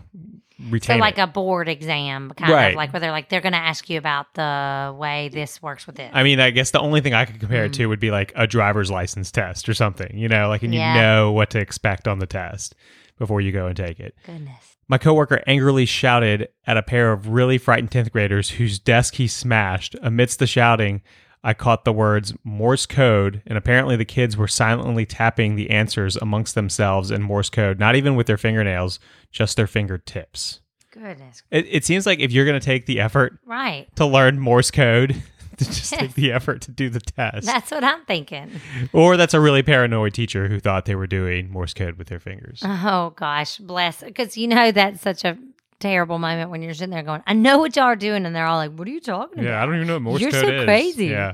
retain 0.70 0.98
so 0.98 1.00
like 1.00 1.17
it. 1.17 1.22
a 1.22 1.27
board 1.27 1.67
exam, 1.70 2.31
kind 2.36 2.51
Right. 2.51 2.67
of 2.70 2.75
like 2.75 2.91
where 2.91 3.00
they're 3.00 3.12
like 3.12 3.29
they're 3.29 3.41
going 3.41 3.53
to 3.53 3.60
ask 3.60 3.89
you 3.89 3.98
about 4.00 4.34
the 4.34 4.96
way 4.98 5.29
this 5.31 5.62
works 5.62 5.86
with 5.86 5.96
this. 5.96 6.10
I 6.13 6.24
mean, 6.24 6.39
I 6.39 6.50
guess 6.50 6.72
the 6.72 6.79
only 6.79 7.01
thing 7.01 7.13
I 7.13 7.25
could 7.25 7.39
compare 7.39 7.65
it 7.65 7.72
Mm. 7.72 7.75
to 7.75 7.86
would 7.88 8.00
be 8.00 8.10
like 8.12 8.31
a 8.36 8.48
driver's 8.48 8.89
license 8.89 9.31
test 9.31 9.70
or 9.70 9.74
something, 9.75 10.17
you 10.17 10.27
know, 10.27 10.48
like, 10.50 10.63
and 10.63 10.74
you 10.74 10.79
Yeah. 10.79 10.93
know 10.96 11.31
what 11.31 11.51
to 11.51 11.60
expect 11.60 12.08
on 12.08 12.17
the 12.20 12.27
test 12.27 12.74
before 13.20 13.41
you 13.41 13.51
go 13.51 13.67
and 13.67 13.77
take 13.77 14.00
it. 14.00 14.15
Goodness. 14.25 14.77
My 14.88 14.98
coworker 14.98 15.41
angrily 15.48 15.86
shouted 15.86 16.50
at 16.67 16.77
a 16.77 16.81
pair 16.84 17.12
of 17.12 17.27
really 17.29 17.58
frightened 17.60 17.91
10th 17.91 18.12
graders 18.12 18.50
whose 18.50 18.77
desk 18.79 19.15
he 19.15 19.27
smashed. 19.27 19.96
Amidst 20.01 20.39
the 20.39 20.48
shouting, 20.48 21.01
I 21.43 21.53
caught 21.53 21.86
the 21.86 21.93
words 21.93 22.33
Morse 22.43 22.86
code, 22.86 23.41
and 23.48 23.57
apparently 23.57 23.95
the 23.95 24.05
kids 24.05 24.38
were 24.38 24.48
silently 24.48 25.05
tapping 25.05 25.55
the 25.55 25.69
answers 25.71 26.15
amongst 26.15 26.53
themselves 26.55 27.10
in 27.12 27.24
Morse 27.24 27.50
code, 27.50 27.79
not 27.79 27.95
even 27.95 28.15
with 28.15 28.27
their 28.27 28.38
fingernails, 28.38 29.00
just 29.31 29.57
their 29.57 29.67
fingertips. 29.67 30.60
Goodness. 30.91 31.41
It, 31.51 31.65
it 31.69 31.86
seems 31.86 32.05
like 32.05 32.19
if 32.19 32.31
you're 32.31 32.45
going 32.45 32.60
to 32.60 32.65
take 32.65 32.86
the 32.86 33.00
effort 33.00 33.39
Right. 33.45 33.88
to 33.95 34.05
learn 34.05 34.39
Morse 34.39 34.69
code, 34.71 35.24
to 35.57 35.65
just 35.65 35.93
take 35.93 36.13
the 36.15 36.31
effort 36.33 36.62
to 36.62 36.71
do 36.71 36.89
the 36.89 37.00
test. 37.00 37.45
That's 37.48 37.71
what 37.71 37.83
I'm 37.83 38.03
thinking. 38.05 38.51
or 38.93 39.17
that's 39.17 39.33
a 39.33 39.39
really 39.39 39.63
paranoid 39.63 40.13
teacher 40.13 40.48
who 40.48 40.60
thought 40.60 40.86
they 40.86 40.95
were 40.95 41.07
doing 41.07 41.50
Morse 41.50 41.74
code 41.74 41.98
with 41.98 42.07
their 42.07 42.19
fingers. 42.19 42.62
Oh 42.63 43.13
gosh, 43.15 43.57
bless. 43.57 44.03
Because 44.03 44.38
you 44.38 44.48
know 44.48 44.71
that's 44.71 45.01
such 45.01 45.24
a 45.24 45.38
terrible 45.81 46.19
moment 46.19 46.50
when 46.50 46.61
you're 46.61 46.73
sitting 46.73 46.91
there 46.91 47.03
going, 47.03 47.23
"I 47.27 47.33
know 47.33 47.57
what 47.57 47.75
y'all 47.75 47.85
are 47.85 47.95
doing," 47.95 48.25
and 48.25 48.35
they're 48.35 48.45
all 48.45 48.57
like, 48.57 48.71
"What 48.71 48.88
are 48.88 48.91
you 48.91 49.01
talking 49.01 49.39
about?" 49.39 49.50
Yeah, 49.50 49.61
I 49.61 49.65
don't 49.65 49.75
even 49.75 49.88
know 49.88 49.95
what 49.95 50.01
Morse 50.03 50.21
You're 50.21 50.31
code 50.31 50.45
so 50.45 50.51
is. 50.51 50.63
crazy. 50.65 51.07
Yeah, 51.07 51.33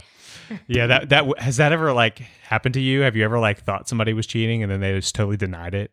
yeah. 0.67 0.87
That 0.87 1.09
that 1.09 1.39
has 1.39 1.57
that 1.57 1.71
ever 1.71 1.93
like 1.93 2.19
happened 2.43 2.73
to 2.75 2.81
you? 2.81 3.01
Have 3.01 3.15
you 3.15 3.23
ever 3.23 3.37
like 3.39 3.61
thought 3.61 3.87
somebody 3.87 4.13
was 4.13 4.25
cheating 4.25 4.63
and 4.63 4.71
then 4.71 4.79
they 4.79 4.93
just 4.93 5.13
totally 5.13 5.37
denied 5.37 5.75
it? 5.75 5.91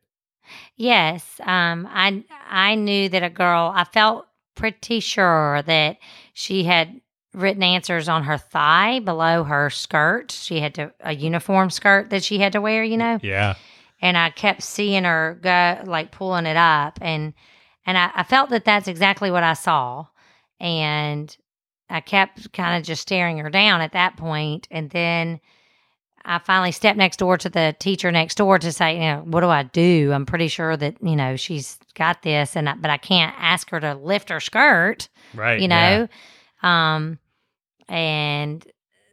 Yes, 0.77 1.41
um, 1.43 1.89
I 1.91 2.25
I 2.49 2.75
knew 2.75 3.09
that 3.09 3.23
a 3.23 3.31
girl. 3.31 3.73
I 3.75 3.85
felt 3.85 4.27
pretty 4.55 5.01
sure 5.01 5.63
that 5.63 5.99
she 6.33 6.65
had 6.65 7.01
written 7.33 7.63
answers 7.63 8.09
on 8.09 8.23
her 8.25 8.39
thigh 8.39 9.01
below 9.01 9.43
her 9.45 9.69
skirt. 9.71 10.31
She 10.31 10.61
had 10.61 10.75
to 10.75 10.93
a 11.01 11.13
uniform 11.15 11.71
skirt 11.71 12.11
that 12.11 12.23
she 12.23 12.39
had 12.39 12.53
to 12.53 12.61
wear, 12.61 12.85
you 12.85 12.97
know. 12.97 13.19
Yeah. 13.23 13.55
And 14.01 14.19
I 14.19 14.31
kept 14.31 14.63
seeing 14.63 15.05
her 15.05 15.39
go 15.43 15.83
like 15.91 16.13
pulling 16.13 16.47
it 16.47 16.57
up, 16.57 16.99
and 17.01 17.33
and 17.87 17.97
I, 17.99 18.11
I 18.15 18.23
felt 18.23 18.51
that 18.51 18.65
that's 18.65 18.89
exactly 18.89 19.31
what 19.31 19.43
I 19.43 19.55
saw, 19.55 20.07
and 20.61 21.37
I 21.91 22.01
kept 22.01 22.53
kind 22.53 22.79
of 22.79 22.87
just 22.87 23.03
staring 23.03 23.39
her 23.39 23.51
down 23.51 23.81
at 23.81 23.93
that 23.93 24.17
point. 24.17 24.67
and 24.71 24.91
then. 24.91 25.41
I 26.27 26.39
finally 26.39 26.73
stepped 26.73 26.97
next 26.97 27.19
door 27.19 27.37
to 27.37 27.51
the 27.51 27.77
teacher 27.79 28.11
next 28.11 28.37
door 28.37 28.59
to 28.59 28.73
say, 28.73 28.95
you 28.95 29.01
know, 29.01 29.23
what 29.27 29.43
do 29.43 29.49
I 29.51 29.65
do? 29.65 30.11
I'm 30.11 30.25
pretty 30.25 30.49
sure 30.49 30.75
that 30.75 30.97
you 31.03 31.17
know 31.17 31.37
she's 31.37 31.79
got 31.97 32.23
this, 32.23 32.57
and 32.57 32.67
I, 32.67 32.77
but 32.77 32.91
I 32.91 32.97
can't 32.97 33.35
ask 33.39 33.69
her 33.69 33.79
to 33.81 33.93
lift 33.95 34.31
her 34.31 34.41
skirt, 34.41 35.11
Right. 35.35 35.61
you 35.61 35.69
yeah. 35.69 36.07
know. 36.63 36.67
Um, 36.67 37.19
and 37.91 38.67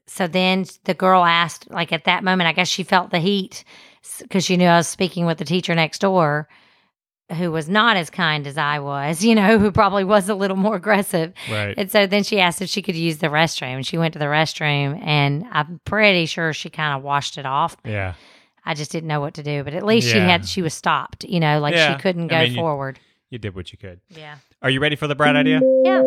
so 0.07 0.25
then 0.25 0.63
the 0.85 0.93
girl 0.93 1.25
asked, 1.25 1.69
like 1.69 1.91
at 1.91 2.05
that 2.05 2.23
moment, 2.23 2.47
I 2.47 2.53
guess 2.53 2.69
she 2.69 2.83
felt 2.83 3.11
the 3.11 3.19
heat 3.19 3.65
because 4.21 4.45
she 4.45 4.55
knew 4.55 4.67
I 4.67 4.77
was 4.77 4.87
speaking 4.87 5.25
with 5.25 5.37
the 5.37 5.43
teacher 5.43 5.75
next 5.75 5.99
door, 5.99 6.47
who 7.33 7.51
was 7.51 7.67
not 7.69 7.97
as 7.97 8.09
kind 8.09 8.45
as 8.47 8.57
I 8.57 8.79
was, 8.79 9.23
you 9.25 9.35
know, 9.35 9.57
who 9.59 9.71
probably 9.71 10.03
was 10.03 10.29
a 10.29 10.35
little 10.35 10.57
more 10.57 10.75
aggressive. 10.75 11.33
Right. 11.49 11.73
And 11.77 11.91
so 11.91 12.05
then 12.07 12.23
she 12.23 12.39
asked 12.39 12.61
if 12.61 12.69
she 12.69 12.81
could 12.81 12.95
use 12.95 13.17
the 13.19 13.27
restroom. 13.27 13.75
And 13.77 13.85
she 13.87 13.97
went 13.97 14.13
to 14.13 14.19
the 14.19 14.25
restroom, 14.25 15.01
and 15.05 15.45
I'm 15.51 15.79
pretty 15.85 16.25
sure 16.25 16.53
she 16.53 16.69
kind 16.69 16.97
of 16.97 17.03
washed 17.03 17.37
it 17.37 17.45
off. 17.45 17.77
yeah. 17.85 18.13
I 18.63 18.75
just 18.75 18.91
didn't 18.91 19.07
know 19.07 19.19
what 19.19 19.33
to 19.33 19.43
do, 19.43 19.63
but 19.63 19.73
at 19.73 19.83
least 19.83 20.07
she 20.09 20.19
had 20.19 20.47
she 20.47 20.61
was 20.61 20.75
stopped, 20.75 21.23
you 21.23 21.39
know, 21.39 21.59
like 21.59 21.73
Yeah. 21.73 21.95
she 21.97 22.01
couldn't 22.01 22.27
go 22.27 22.35
I 22.35 22.43
mean, 22.43 22.51
you- 22.51 22.57
forward. 22.59 22.99
You 23.31 23.39
did 23.39 23.55
what 23.55 23.71
you 23.71 23.77
could. 23.79 24.01
Yeah. 24.09 24.35
Are 24.61 24.69
you 24.69 24.79
ready 24.79 24.95
for 24.95 25.07
the 25.07 25.15
bright 25.15 25.35
idea? 25.35 25.61
Yeah. 25.83 26.03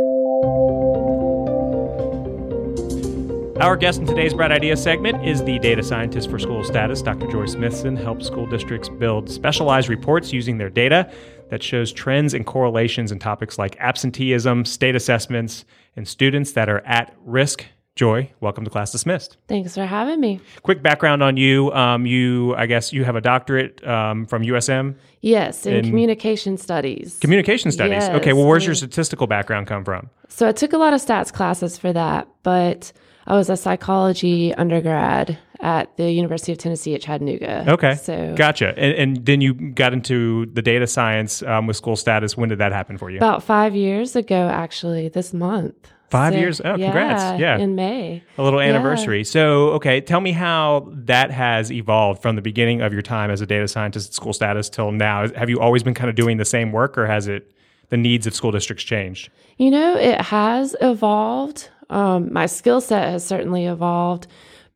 Our 3.65 3.77
guest 3.77 3.99
in 3.99 4.07
today's 4.07 4.35
Bright 4.35 4.53
Idea 4.53 4.77
segment 4.77 5.27
is 5.27 5.43
the 5.43 5.59
data 5.59 5.83
scientist 5.83 6.29
for 6.29 6.39
school 6.39 6.63
status. 6.65 7.01
Dr. 7.01 7.27
Joy 7.29 7.47
Smithson 7.47 7.97
helps 7.97 8.27
school 8.27 8.45
districts 8.45 8.91
build 8.91 9.31
specialized 9.31 9.89
reports 9.89 10.35
using 10.35 10.59
their 10.59 10.69
data 10.69 11.11
that 11.49 11.63
shows 11.63 11.91
trends 11.91 12.35
and 12.35 12.45
correlations 12.45 13.11
in 13.11 13.19
topics 13.19 13.59
like 13.59 13.75
absenteeism, 13.81 14.67
state 14.67 14.95
assessments, 14.95 15.65
and 15.97 16.07
students 16.07 16.53
that 16.53 16.69
are 16.69 16.81
at 16.81 17.17
risk. 17.25 17.65
Joy, 17.97 18.31
welcome 18.41 18.65
to 18.65 18.71
Class 18.71 18.93
Dismissed. 18.93 19.39
Thanks 19.49 19.77
for 19.77 19.87
having 19.87 20.21
me. 20.21 20.43
Quick 20.63 20.83
background 20.83 21.23
on 21.23 21.39
you. 21.39 21.73
Um, 21.73 22.05
you, 22.05 22.55
I 22.57 22.67
guess, 22.67 22.93
you 22.93 23.05
have 23.05 23.17
a 23.17 23.23
doctorate 23.23 23.83
um, 23.87 24.27
from 24.27 24.43
USM, 24.43 24.97
Yes, 25.23 25.65
in, 25.65 25.77
In- 25.77 25.85
communication 25.87 26.59
studies. 26.59 27.17
communication 27.19 27.73
studies. 27.73 28.03
Yes, 28.03 28.11
okay, 28.21 28.35
well, 28.35 28.47
where's 28.47 28.67
your 28.67 28.75
statistical 28.75 29.27
background 29.27 29.69
come 29.69 29.87
from? 29.87 30.11
so 30.29 30.47
I 30.47 30.53
took 30.53 30.75
a 30.75 30.77
lot 30.77 30.93
of 30.93 31.01
stats 31.01 31.33
classes 31.33 31.79
for 31.79 31.95
that, 31.95 32.29
but 32.43 32.93
I 33.27 33.35
was 33.37 33.49
a 33.51 33.57
psychology 33.57 34.55
undergrad 34.55 35.39
at 35.61 35.97
the 35.97 36.11
University 36.11 36.53
of 36.53 36.59
Tennessee 36.59 36.95
at 36.95 37.01
Chattanooga. 37.01 37.65
Okay, 37.73 37.95
So 37.95 38.35
gotcha. 38.37 38.75
And, 38.79 38.95
and 39.17 39.27
then 39.27 39.41
you 39.41 39.55
got 39.55 39.93
into 39.95 40.47
the 40.47 40.61
data 40.61 40.87
science 40.87 41.43
um, 41.43 41.67
with 41.67 41.77
school 41.77 41.97
status. 41.97 42.37
When 42.37 42.49
did 42.51 42.59
that 42.59 42.73
happen 42.73 42.99
for 42.99 43.11
you? 43.11 43.17
about 43.19 43.43
five 43.43 43.75
years 43.75 44.15
ago, 44.15 44.49
actually, 44.49 45.09
this 45.09 45.33
month. 45.33 45.75
Five 46.11 46.35
So, 46.35 46.39
years? 46.39 46.61
Oh, 46.61 46.77
congrats. 46.77 47.41
Yeah. 47.41 47.57
In 47.59 47.75
May. 47.75 48.23
A 48.37 48.43
little 48.43 48.61
anniversary. 48.61 49.25
So, 49.25 49.71
okay, 49.71 50.01
tell 50.03 50.21
me 50.21 50.33
how 50.33 50.87
that 50.93 51.31
has 51.31 51.73
evolved 51.73 52.21
from 52.21 52.37
the 52.37 52.43
beginning 52.43 52.83
of 52.83 52.93
your 52.93 53.03
time 53.03 53.31
as 53.31 53.41
a 53.41 53.47
data 53.47 53.67
scientist 53.67 54.11
at 54.11 54.15
school 54.15 54.33
status 54.35 54.69
till 54.69 54.93
now. 54.93 55.27
Have 55.35 55.49
you 55.49 55.59
always 55.61 55.83
been 55.83 55.95
kind 55.95 56.11
of 56.11 56.15
doing 56.15 56.37
the 56.37 56.45
same 56.45 56.73
work, 56.73 56.99
or 56.99 57.07
has 57.07 57.27
it 57.27 57.51
the 57.89 57.97
needs 57.97 58.27
of 58.27 58.35
school 58.35 58.53
districts 58.53 58.85
changed? 58.85 59.31
You 59.57 59.71
know, 59.71 59.97
it 59.97 60.21
has 60.21 60.77
evolved. 60.81 61.71
Um, 61.91 62.33
my 62.33 62.47
skill 62.47 62.81
set 62.81 63.09
has 63.09 63.25
certainly 63.25 63.67
evolved, 63.67 64.27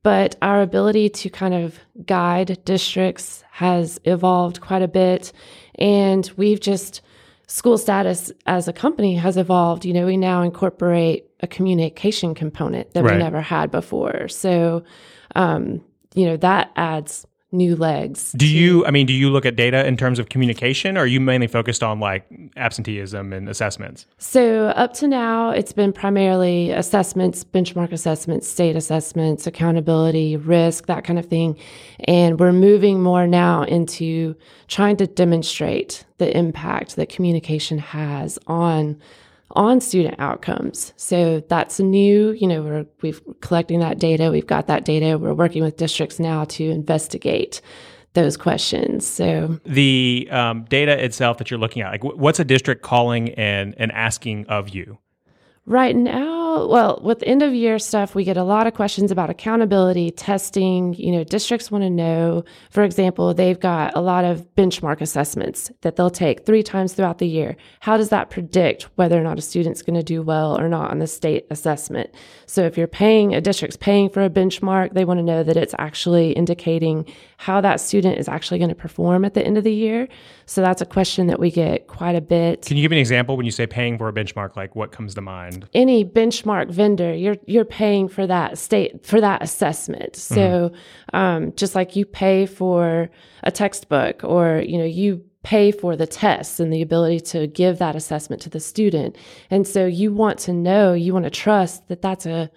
but 0.03 0.37
our 0.43 0.63
ability 0.63 1.09
to 1.11 1.31
kind 1.31 1.55
of 1.55 1.79
guide 2.07 2.59
districts 2.65 3.43
has 3.51 4.01
evolved 4.05 4.61
quite 4.61 4.83
a 4.83 4.89
bit. 4.89 5.33
And 5.77 6.31
we've 6.37 6.61
just, 6.61 7.01
school 7.47 7.79
status 7.79 8.31
as 8.47 8.69
a 8.69 8.73
company 8.73 9.17
has 9.17 9.37
evolved. 9.37 9.85
You 9.85 9.95
know, 9.95 10.07
we 10.07 10.17
now 10.17 10.43
incorporate 10.43 11.25
a 11.41 11.47
communication 11.47 12.35
component 12.35 12.93
that 12.93 13.03
Right. 13.05 13.15
we 13.15 13.23
never 13.23 13.41
had 13.41 13.71
before. 13.71 14.29
So, 14.29 14.83
um, 15.35 15.81
you 16.15 16.27
know, 16.27 16.37
that 16.39 16.71
adds 16.77 17.27
new 17.51 17.75
legs. 17.77 18.33
Do 18.33 18.47
you, 18.47 18.85
I 18.85 18.91
mean, 18.91 19.07
do 19.07 19.13
you 19.13 19.31
look 19.31 19.47
at 19.47 19.57
data 19.57 19.87
in 19.87 19.97
terms 19.97 20.19
of 20.19 20.29
communication, 20.29 20.99
or 20.99 21.03
are 21.03 21.07
you 21.07 21.21
mainly 21.21 21.47
focused 21.47 21.83
on 21.83 21.99
like 21.99 22.27
absenteeism 22.57 23.33
and 23.33 23.49
assessments? 23.49 24.07
So, 24.19 24.67
up 24.69 24.93
to 24.95 25.09
now, 25.09 25.51
it's 25.51 25.73
been 25.73 25.93
primarily 25.93 26.71
assessments, 26.71 27.45
benchmark 27.45 27.93
assessments, 27.93 28.47
state 28.47 28.77
assessments, 28.77 29.47
accountability, 29.47 30.37
risk, 30.37 30.87
that 30.87 31.05
kind 31.05 31.19
of 31.19 31.27
thing. 31.27 31.59
And 32.05 32.39
we're 32.39 32.53
moving 32.53 33.03
more 33.03 33.27
now 33.27 33.63
into 33.63 34.37
trying 34.67 34.97
to 34.99 35.07
demonstrate 35.07 36.05
the 36.19 36.37
impact 36.37 36.97
that 36.97 37.09
communication 37.09 37.79
has 37.79 38.39
on 38.47 39.01
on 39.53 39.81
student 39.81 40.15
outcomes. 40.19 40.93
So 40.97 41.41
that's 41.49 41.81
new, 41.81 42.33
you 42.33 42.47
know, 42.47 42.63
we're 42.63 42.87
we've 43.03 43.23
collecting 43.41 43.81
that 43.81 43.99
data, 43.99 44.31
we've 44.31 44.47
got 44.47 44.67
that 44.67 44.85
data, 44.85 45.19
we're 45.19 45.35
working 45.35 45.63
with 45.63 45.77
districts 45.77 46.19
now 46.19 46.45
to 46.45 46.65
investigate 46.65 47.61
those 48.15 48.37
questions. 48.37 49.07
So 49.07 49.59
The 49.65 50.29
um, 50.31 50.65
data 50.69 51.03
itself 51.03 51.39
that 51.39 51.51
you're 51.51 51.61
looking 51.61 51.83
at, 51.83 51.93
like 51.93 52.03
wh- 52.03 52.19
what's 52.19 52.41
a 52.41 52.45
district 52.45 52.83
calling 52.83 53.31
and, 53.35 53.75
and 53.79 53.93
asking 53.93 54.47
of 54.49 54.71
you? 54.71 54.99
Right 55.67 55.95
now, 55.95 56.38
well, 56.67 57.01
with 57.03 57.23
end 57.23 57.43
of 57.43 57.55
year 57.55 57.79
stuff, 57.79 58.15
we 58.15 58.25
get 58.25 58.37
a 58.37 58.43
lot 58.43 58.67
of 58.67 58.75
questions 58.75 59.13
about 59.13 59.31
accountability, 59.31 60.11
testing. 60.11 60.93
You 60.95 61.13
know, 61.13 61.25
districts 61.25 61.71
want 61.71 61.85
to 61.85 61.91
know, 61.91 62.45
for 62.71 62.83
example, 62.83 63.33
they've 63.33 63.59
got 63.59 63.97
a 63.97 64.01
lot 64.01 64.25
of 64.25 64.47
benchmark 64.57 65.01
assessments 65.01 65.71
that 65.81 65.97
they'll 65.97 66.11
take 66.11 66.45
three 66.45 66.63
times 66.63 66.93
throughout 66.93 67.19
the 67.19 67.27
year. 67.27 67.57
How 67.81 67.97
does 67.97 68.11
that 68.11 68.31
predict 68.31 68.85
whether 68.97 69.19
or 69.19 69.23
not 69.23 69.39
a 69.39 69.43
student's 69.43 69.83
going 69.83 69.97
to 69.97 70.03
do 70.03 70.23
well 70.23 70.59
or 70.59 70.69
not 70.69 70.91
on 70.91 70.99
the 70.99 71.07
state 71.07 71.47
assessment? 71.51 72.11
So 72.47 72.63
if 72.65 72.77
you're 72.77 72.87
paying, 72.87 73.35
a 73.35 73.41
district's 73.41 73.77
paying 73.77 74.11
for 74.11 74.23
a 74.23 74.31
benchmark, 74.31 74.93
they 74.93 75.05
want 75.05 75.19
to 75.19 75.25
know 75.25 75.43
that 75.43 75.57
it's 75.57 75.75
actually 75.79 76.33
indicating 76.33 77.07
how 77.39 77.61
that 77.61 77.81
student 77.81 78.19
is 78.19 78.29
actually 78.29 78.59
going 78.59 78.71
to 78.71 78.75
perform 78.75 79.25
at 79.25 79.35
the 79.35 79.45
end 79.45 79.57
of 79.57 79.65
the 79.65 79.73
year. 79.73 80.09
So 80.45 80.61
that's 80.61 80.83
a 80.83 80.87
question 80.87 81.29
that 81.29 81.39
we 81.39 81.51
get 81.51 81.87
quite 81.87 82.17
a 82.17 82.21
bit. 82.21 82.67
Can 82.67 82.77
you 82.77 82.83
give 82.83 82.91
me 82.91 82.97
an 82.97 83.01
example 83.01 83.37
when 83.37 83.47
you 83.47 83.53
say 83.53 83.67
paying 83.67 83.97
for 83.97 84.09
a 84.09 84.13
benchmark? 84.13 84.57
Like 84.57 84.75
what 84.75 84.93
comes 84.93 85.15
to 85.15 85.21
mind? 85.21 85.69
any 85.89 86.05
benchmark 86.05 86.48
vendor, 86.69 87.15
you're 87.15 87.37
you're 87.47 87.65
paying 87.65 88.09
for 88.09 88.27
that 88.27 88.59
state 88.59 89.05
for 89.07 89.21
that 89.21 89.43
assessment. 89.43 90.17
So 90.17 90.73
um, 91.13 91.53
just 91.55 91.75
like 91.75 91.97
you 91.97 92.05
pay 92.05 92.47
for 92.47 93.11
a 93.43 93.51
textbook, 93.51 94.25
or 94.25 94.63
you 94.67 94.79
know 94.79 94.85
you 94.85 95.25
pay 95.43 95.71
for 95.71 95.97
the 95.97 96.07
tests 96.07 96.61
and 96.61 96.73
the 96.73 96.83
ability 96.83 97.21
to 97.21 97.47
give 97.47 97.79
that 97.79 97.97
assessment 97.97 98.43
to 98.43 98.51
the 98.51 98.61
student, 98.61 99.17
and 99.51 99.67
so 99.67 99.87
you 99.87 100.13
want 100.13 100.39
to 100.41 100.53
know, 100.53 100.93
you 100.93 101.13
want 101.13 101.25
to 101.25 101.31
trust 101.31 101.89
that 101.89 102.03
that's 102.03 102.27
a 102.27 102.51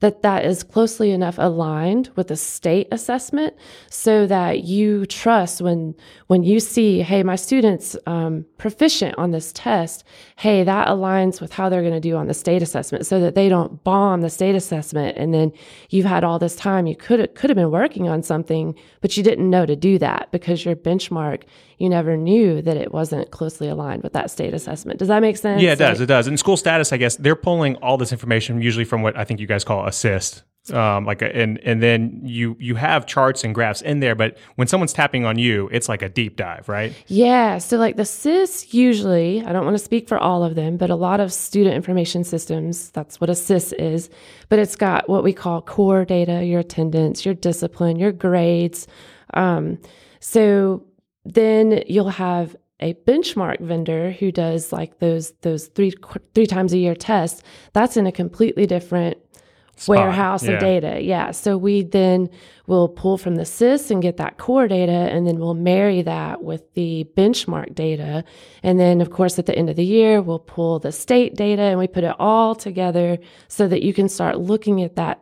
that 0.00 0.22
that 0.22 0.44
is 0.44 0.62
closely 0.62 1.10
enough 1.10 1.36
aligned 1.38 2.10
with 2.16 2.28
the 2.28 2.36
state 2.36 2.86
assessment 2.92 3.54
so 3.88 4.26
that 4.26 4.64
you 4.64 5.06
trust 5.06 5.62
when 5.62 5.94
when 6.26 6.42
you 6.42 6.60
see 6.60 7.00
hey 7.00 7.22
my 7.22 7.36
students 7.36 7.96
um, 8.06 8.44
proficient 8.58 9.16
on 9.16 9.30
this 9.30 9.52
test 9.52 10.04
hey 10.36 10.62
that 10.62 10.88
aligns 10.88 11.40
with 11.40 11.52
how 11.52 11.68
they're 11.68 11.80
going 11.80 11.94
to 11.94 12.00
do 12.00 12.16
on 12.16 12.26
the 12.26 12.34
state 12.34 12.62
assessment 12.62 13.06
so 13.06 13.18
that 13.20 13.34
they 13.34 13.48
don't 13.48 13.82
bomb 13.84 14.20
the 14.20 14.30
state 14.30 14.54
assessment 14.54 15.16
and 15.16 15.32
then 15.32 15.50
you've 15.88 16.06
had 16.06 16.24
all 16.24 16.38
this 16.38 16.56
time 16.56 16.86
you 16.86 16.96
could 16.96 17.34
could 17.34 17.48
have 17.48 17.56
been 17.56 17.70
working 17.70 18.08
on 18.08 18.22
something 18.22 18.74
but 19.00 19.16
you 19.16 19.22
didn't 19.22 19.48
know 19.48 19.64
to 19.64 19.76
do 19.76 19.98
that 19.98 20.28
because 20.30 20.64
your 20.64 20.76
benchmark 20.76 21.44
you 21.78 21.88
never 21.88 22.16
knew 22.16 22.62
that 22.62 22.76
it 22.76 22.92
wasn't 22.92 23.30
closely 23.30 23.68
aligned 23.68 24.02
with 24.02 24.12
that 24.14 24.30
state 24.30 24.54
assessment 24.54 24.98
does 24.98 25.08
that 25.08 25.20
make 25.20 25.36
sense 25.36 25.60
Yeah, 25.62 25.72
it 25.72 25.78
does. 25.78 25.98
Like- 25.98 26.04
It 26.04 26.06
does. 26.06 26.26
In 26.28 26.36
school 26.36 26.56
status, 26.56 26.92
I 26.92 26.96
guess 26.96 27.16
they're 27.16 27.36
pulling 27.36 27.76
all 27.76 27.96
this 27.98 28.12
information 28.12 28.60
usually 28.62 28.84
from 28.84 29.02
what 29.02 29.16
I 29.16 29.24
think 29.24 29.40
you 29.40 29.46
guys 29.46 29.64
call 29.64 29.86
a 29.86 29.92
SIS. 29.92 30.42
Um, 30.72 31.04
like 31.06 31.22
a, 31.22 31.26
and 31.32 31.60
and 31.60 31.80
then 31.80 32.22
you 32.24 32.56
you 32.58 32.74
have 32.74 33.06
charts 33.06 33.44
and 33.44 33.54
graphs 33.54 33.82
in 33.82 34.00
there, 34.00 34.16
but 34.16 34.36
when 34.56 34.66
someone's 34.66 34.92
tapping 34.92 35.24
on 35.24 35.38
you, 35.38 35.68
it's 35.70 35.88
like 35.88 36.02
a 36.02 36.08
deep 36.08 36.34
dive, 36.36 36.68
right? 36.68 36.92
Yeah. 37.06 37.58
So, 37.58 37.76
like 37.76 37.94
the 37.94 38.04
SIS, 38.04 38.74
usually, 38.74 39.44
I 39.44 39.52
don't 39.52 39.64
want 39.64 39.76
to 39.78 39.84
speak 39.84 40.08
for 40.08 40.18
all 40.18 40.42
of 40.42 40.56
them, 40.56 40.76
but 40.76 40.90
a 40.90 40.96
lot 40.96 41.20
of 41.20 41.32
student 41.32 41.76
information 41.76 42.24
systems, 42.24 42.90
that's 42.90 43.20
what 43.20 43.30
a 43.30 43.36
SIS 43.36 43.74
is. 43.74 44.10
But 44.48 44.58
it's 44.58 44.74
got 44.74 45.08
what 45.08 45.22
we 45.22 45.32
call 45.32 45.62
core 45.62 46.04
data, 46.04 46.44
your 46.44 46.58
attendance, 46.60 47.24
your 47.24 47.34
discipline, 47.34 47.96
your 48.00 48.10
grades. 48.10 48.88
Um, 49.34 49.78
so, 50.18 50.82
then 51.34 51.82
you'll 51.86 52.08
have 52.10 52.56
a 52.80 52.94
benchmark 53.06 53.60
vendor 53.60 54.10
who 54.12 54.30
does 54.30 54.70
like 54.72 54.98
those 54.98 55.32
those 55.42 55.68
three 55.68 55.92
three 56.34 56.46
times 56.46 56.72
a 56.74 56.78
year 56.78 56.94
tests 56.94 57.42
that's 57.72 57.96
in 57.96 58.06
a 58.06 58.12
completely 58.12 58.66
different 58.66 59.16
Spot. 59.78 59.96
warehouse 59.96 60.44
Yeah. 60.44 60.52
of 60.52 60.60
data. 60.60 61.02
Yeah. 61.02 61.30
So 61.32 61.58
we 61.58 61.82
then 61.82 62.28
will 62.66 62.88
pull 62.88 63.18
from 63.18 63.36
the 63.36 63.44
SIS 63.44 63.90
and 63.90 64.00
get 64.02 64.16
that 64.16 64.38
core 64.38 64.66
data, 64.68 64.90
and 64.92 65.26
then 65.26 65.38
we'll 65.38 65.52
marry 65.54 66.00
that 66.02 66.42
with 66.42 66.72
the 66.74 67.06
benchmark 67.16 67.74
data. 67.74 68.24
And 68.62 68.80
then, 68.80 69.00
of 69.02 69.10
course, 69.10 69.38
at 69.38 69.44
the 69.46 69.54
end 69.56 69.68
of 69.70 69.76
the 69.76 69.84
year, 69.84 70.22
we'll 70.22 70.38
pull 70.38 70.78
the 70.78 70.92
state 70.92 71.34
data 71.34 71.60
and 71.62 71.78
we 71.78 71.86
put 71.86 72.04
it 72.04 72.14
all 72.18 72.54
together 72.54 73.18
so 73.48 73.68
that 73.68 73.82
you 73.82 73.92
can 73.92 74.08
start 74.08 74.38
looking 74.40 74.82
at 74.82 74.96
that 74.96 75.20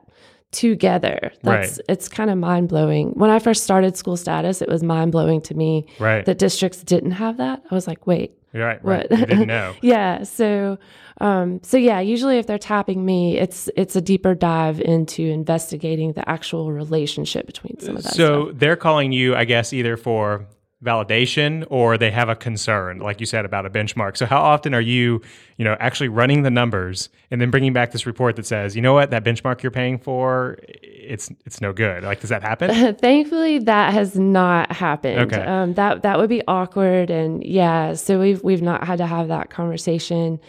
together. 0.55 1.33
That's 1.43 1.79
Right. 1.79 1.87
it's 1.89 2.09
kind 2.09 2.31
of 2.31 2.39
mind 2.39 2.69
blowing. 2.69 3.11
When 3.15 3.29
I 3.31 3.39
first 3.39 3.65
started 3.65 3.97
school 3.97 4.17
status, 4.17 4.63
it 4.63 4.69
was 4.69 4.83
mind 4.83 5.13
blowing 5.13 5.41
to 5.43 5.55
me 5.55 5.87
Right. 5.99 6.25
that 6.25 6.39
districts 6.39 6.83
didn't 6.83 7.11
have 7.13 7.37
that. 7.39 7.63
I 7.71 7.75
was 7.75 7.87
like, 7.87 8.07
wait, 8.07 8.39
You're 8.55 8.65
right. 8.65 8.79
Right. 8.85 9.11
what? 9.11 9.19
Didn't 9.29 9.49
know. 9.49 9.75
yeah. 9.83 10.23
So, 10.23 10.79
um, 11.21 11.61
so 11.63 11.77
yeah. 11.77 12.01
Usually, 12.01 12.39
if 12.39 12.47
they're 12.47 12.59
tapping 12.59 13.05
me, 13.05 13.37
it's 13.37 13.69
it's 13.77 13.97
a 13.97 14.01
deeper 14.01 14.35
dive 14.35 14.81
into 14.81 15.23
investigating 15.25 16.13
the 16.13 16.29
actual 16.29 16.73
relationship 16.73 17.47
between 17.47 17.79
some 17.81 17.97
of 17.97 18.03
that. 18.05 18.15
So 18.15 18.47
stuff. 18.47 18.59
they're 18.61 18.77
calling 18.77 19.13
you, 19.13 19.35
I 19.35 19.45
guess, 19.45 19.73
either 19.73 19.97
for 19.97 20.47
validation 20.85 21.67
or 21.71 21.97
they 21.97 22.11
have 22.11 22.29
a 22.29 22.37
concern, 22.37 22.99
like 22.99 23.19
you 23.19 23.27
said 23.27 23.45
about 23.45 23.65
a 23.67 23.71
benchmark. 23.71 24.17
So 24.17 24.27
how 24.27 24.41
often 24.41 24.75
are 24.75 24.81
you, 24.81 25.23
you 25.57 25.65
know, 25.65 25.77
actually 25.81 26.09
running 26.09 26.43
the 26.43 26.51
numbers 26.51 27.09
and 27.31 27.41
then 27.41 27.51
bringing 27.51 27.73
back 27.73 27.93
this 27.93 28.07
report 28.07 28.37
that 28.37 28.47
says, 28.47 28.77
you 28.77 28.83
know 28.83 28.93
what, 28.93 29.11
that 29.11 29.25
benchmark 29.25 29.63
you're 29.63 29.73
paying 29.73 29.99
for, 29.99 30.59
it's 30.61 31.31
it's 31.45 31.61
no 31.61 31.73
good. 31.73 32.03
Like, 32.05 32.21
does 32.21 32.31
that 32.31 32.43
happen? 32.43 32.95
Thankfully, 33.01 33.59
that 33.61 33.93
has 33.93 34.17
not 34.17 34.73
happened. 34.73 35.33
Okay. 35.33 35.43
Um, 35.43 35.75
that 35.75 36.03
that 36.03 36.19
would 36.19 36.29
be 36.29 36.43
awkward, 36.47 37.11
and 37.11 37.45
yeah. 37.45 37.95
So 37.95 38.21
we've 38.21 38.43
we've 38.43 38.63
not 38.63 38.87
had 38.87 38.99
to 38.99 39.07
have 39.07 39.29
that 39.29 39.51
conversation, 39.51 40.41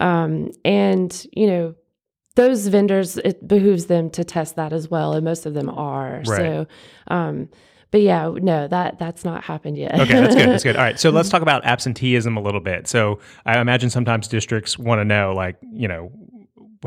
um, 0.00 0.50
and 0.64 1.26
you 1.32 1.46
know. 1.46 1.74
Those 2.36 2.66
vendors, 2.66 3.16
it 3.16 3.46
behooves 3.46 3.86
them 3.86 4.10
to 4.10 4.24
test 4.24 4.56
that 4.56 4.72
as 4.72 4.90
well, 4.90 5.12
and 5.12 5.24
most 5.24 5.46
of 5.46 5.54
them 5.54 5.68
are. 5.70 6.20
Right. 6.26 6.36
So, 6.36 6.66
um, 7.06 7.48
but 7.94 8.00
yeah, 8.00 8.28
no, 8.28 8.66
that 8.66 8.98
that's 8.98 9.24
not 9.24 9.44
happened 9.44 9.78
yet. 9.78 9.94
Okay, 9.94 10.14
that's 10.20 10.34
good. 10.34 10.48
That's 10.48 10.64
good. 10.64 10.74
All 10.76 10.82
right, 10.82 10.98
so 10.98 11.10
let's 11.10 11.28
talk 11.28 11.42
about 11.42 11.64
absenteeism 11.64 12.36
a 12.36 12.42
little 12.42 12.58
bit. 12.60 12.88
So 12.88 13.20
I 13.46 13.60
imagine 13.60 13.88
sometimes 13.88 14.26
districts 14.26 14.76
want 14.76 14.98
to 14.98 15.04
know, 15.04 15.32
like, 15.32 15.58
you 15.72 15.86
know, 15.86 16.10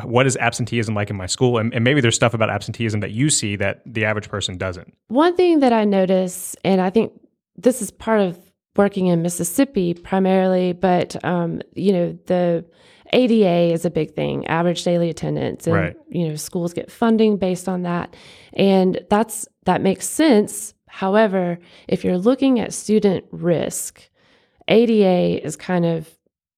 what 0.04 0.28
is 0.28 0.36
absenteeism 0.36 0.96
like 0.96 1.10
in 1.10 1.16
my 1.16 1.26
school, 1.26 1.60
and, 1.60 1.74
and 1.74 1.86
maybe 1.86 2.02
there's 2.02 2.16
stuff 2.16 2.34
about 2.34 2.50
absenteeism 2.50 3.00
that 3.00 3.12
you 3.12 3.30
see 3.30 3.56
that 3.56 3.84
the 3.86 4.04
average 4.04 4.28
person 4.28 4.58
doesn't. 4.58 4.94
One 5.08 5.34
thing 5.38 5.62
that 5.62 5.72
I 5.72 5.86
notice, 5.86 6.58
and 6.66 6.82
I 6.82 6.90
think 6.90 7.14
this 7.56 7.82
is 7.82 7.90
part 7.90 8.20
of 8.20 8.38
working 8.76 9.08
in 9.08 9.22
Mississippi 9.22 9.94
primarily, 9.94 10.74
but 10.74 11.16
um, 11.24 11.62
you 11.74 11.94
know 11.94 12.20
the 12.26 12.66
ADA 13.14 13.72
is 13.74 13.86
a 13.86 13.90
big 13.90 14.14
thing, 14.14 14.46
average 14.48 14.84
daily 14.84 15.10
attendance, 15.10 15.68
and 15.68 15.76
Right. 15.78 15.96
you 16.10 16.28
know 16.28 16.36
schools 16.36 16.74
get 16.74 16.92
funding 16.92 17.38
based 17.38 17.70
on 17.70 17.84
that, 17.84 18.14
and 18.52 19.00
that's 19.10 19.48
that 19.64 19.82
makes 19.82 20.06
sense. 20.06 20.74
However, 20.88 21.60
if 21.88 22.04
you're 22.04 22.18
looking 22.18 22.60
at 22.60 22.74
student 22.74 23.26
risk, 23.32 24.10
ADA 24.68 25.46
is 25.46 25.56
kind 25.56 25.86
of 25.86 26.10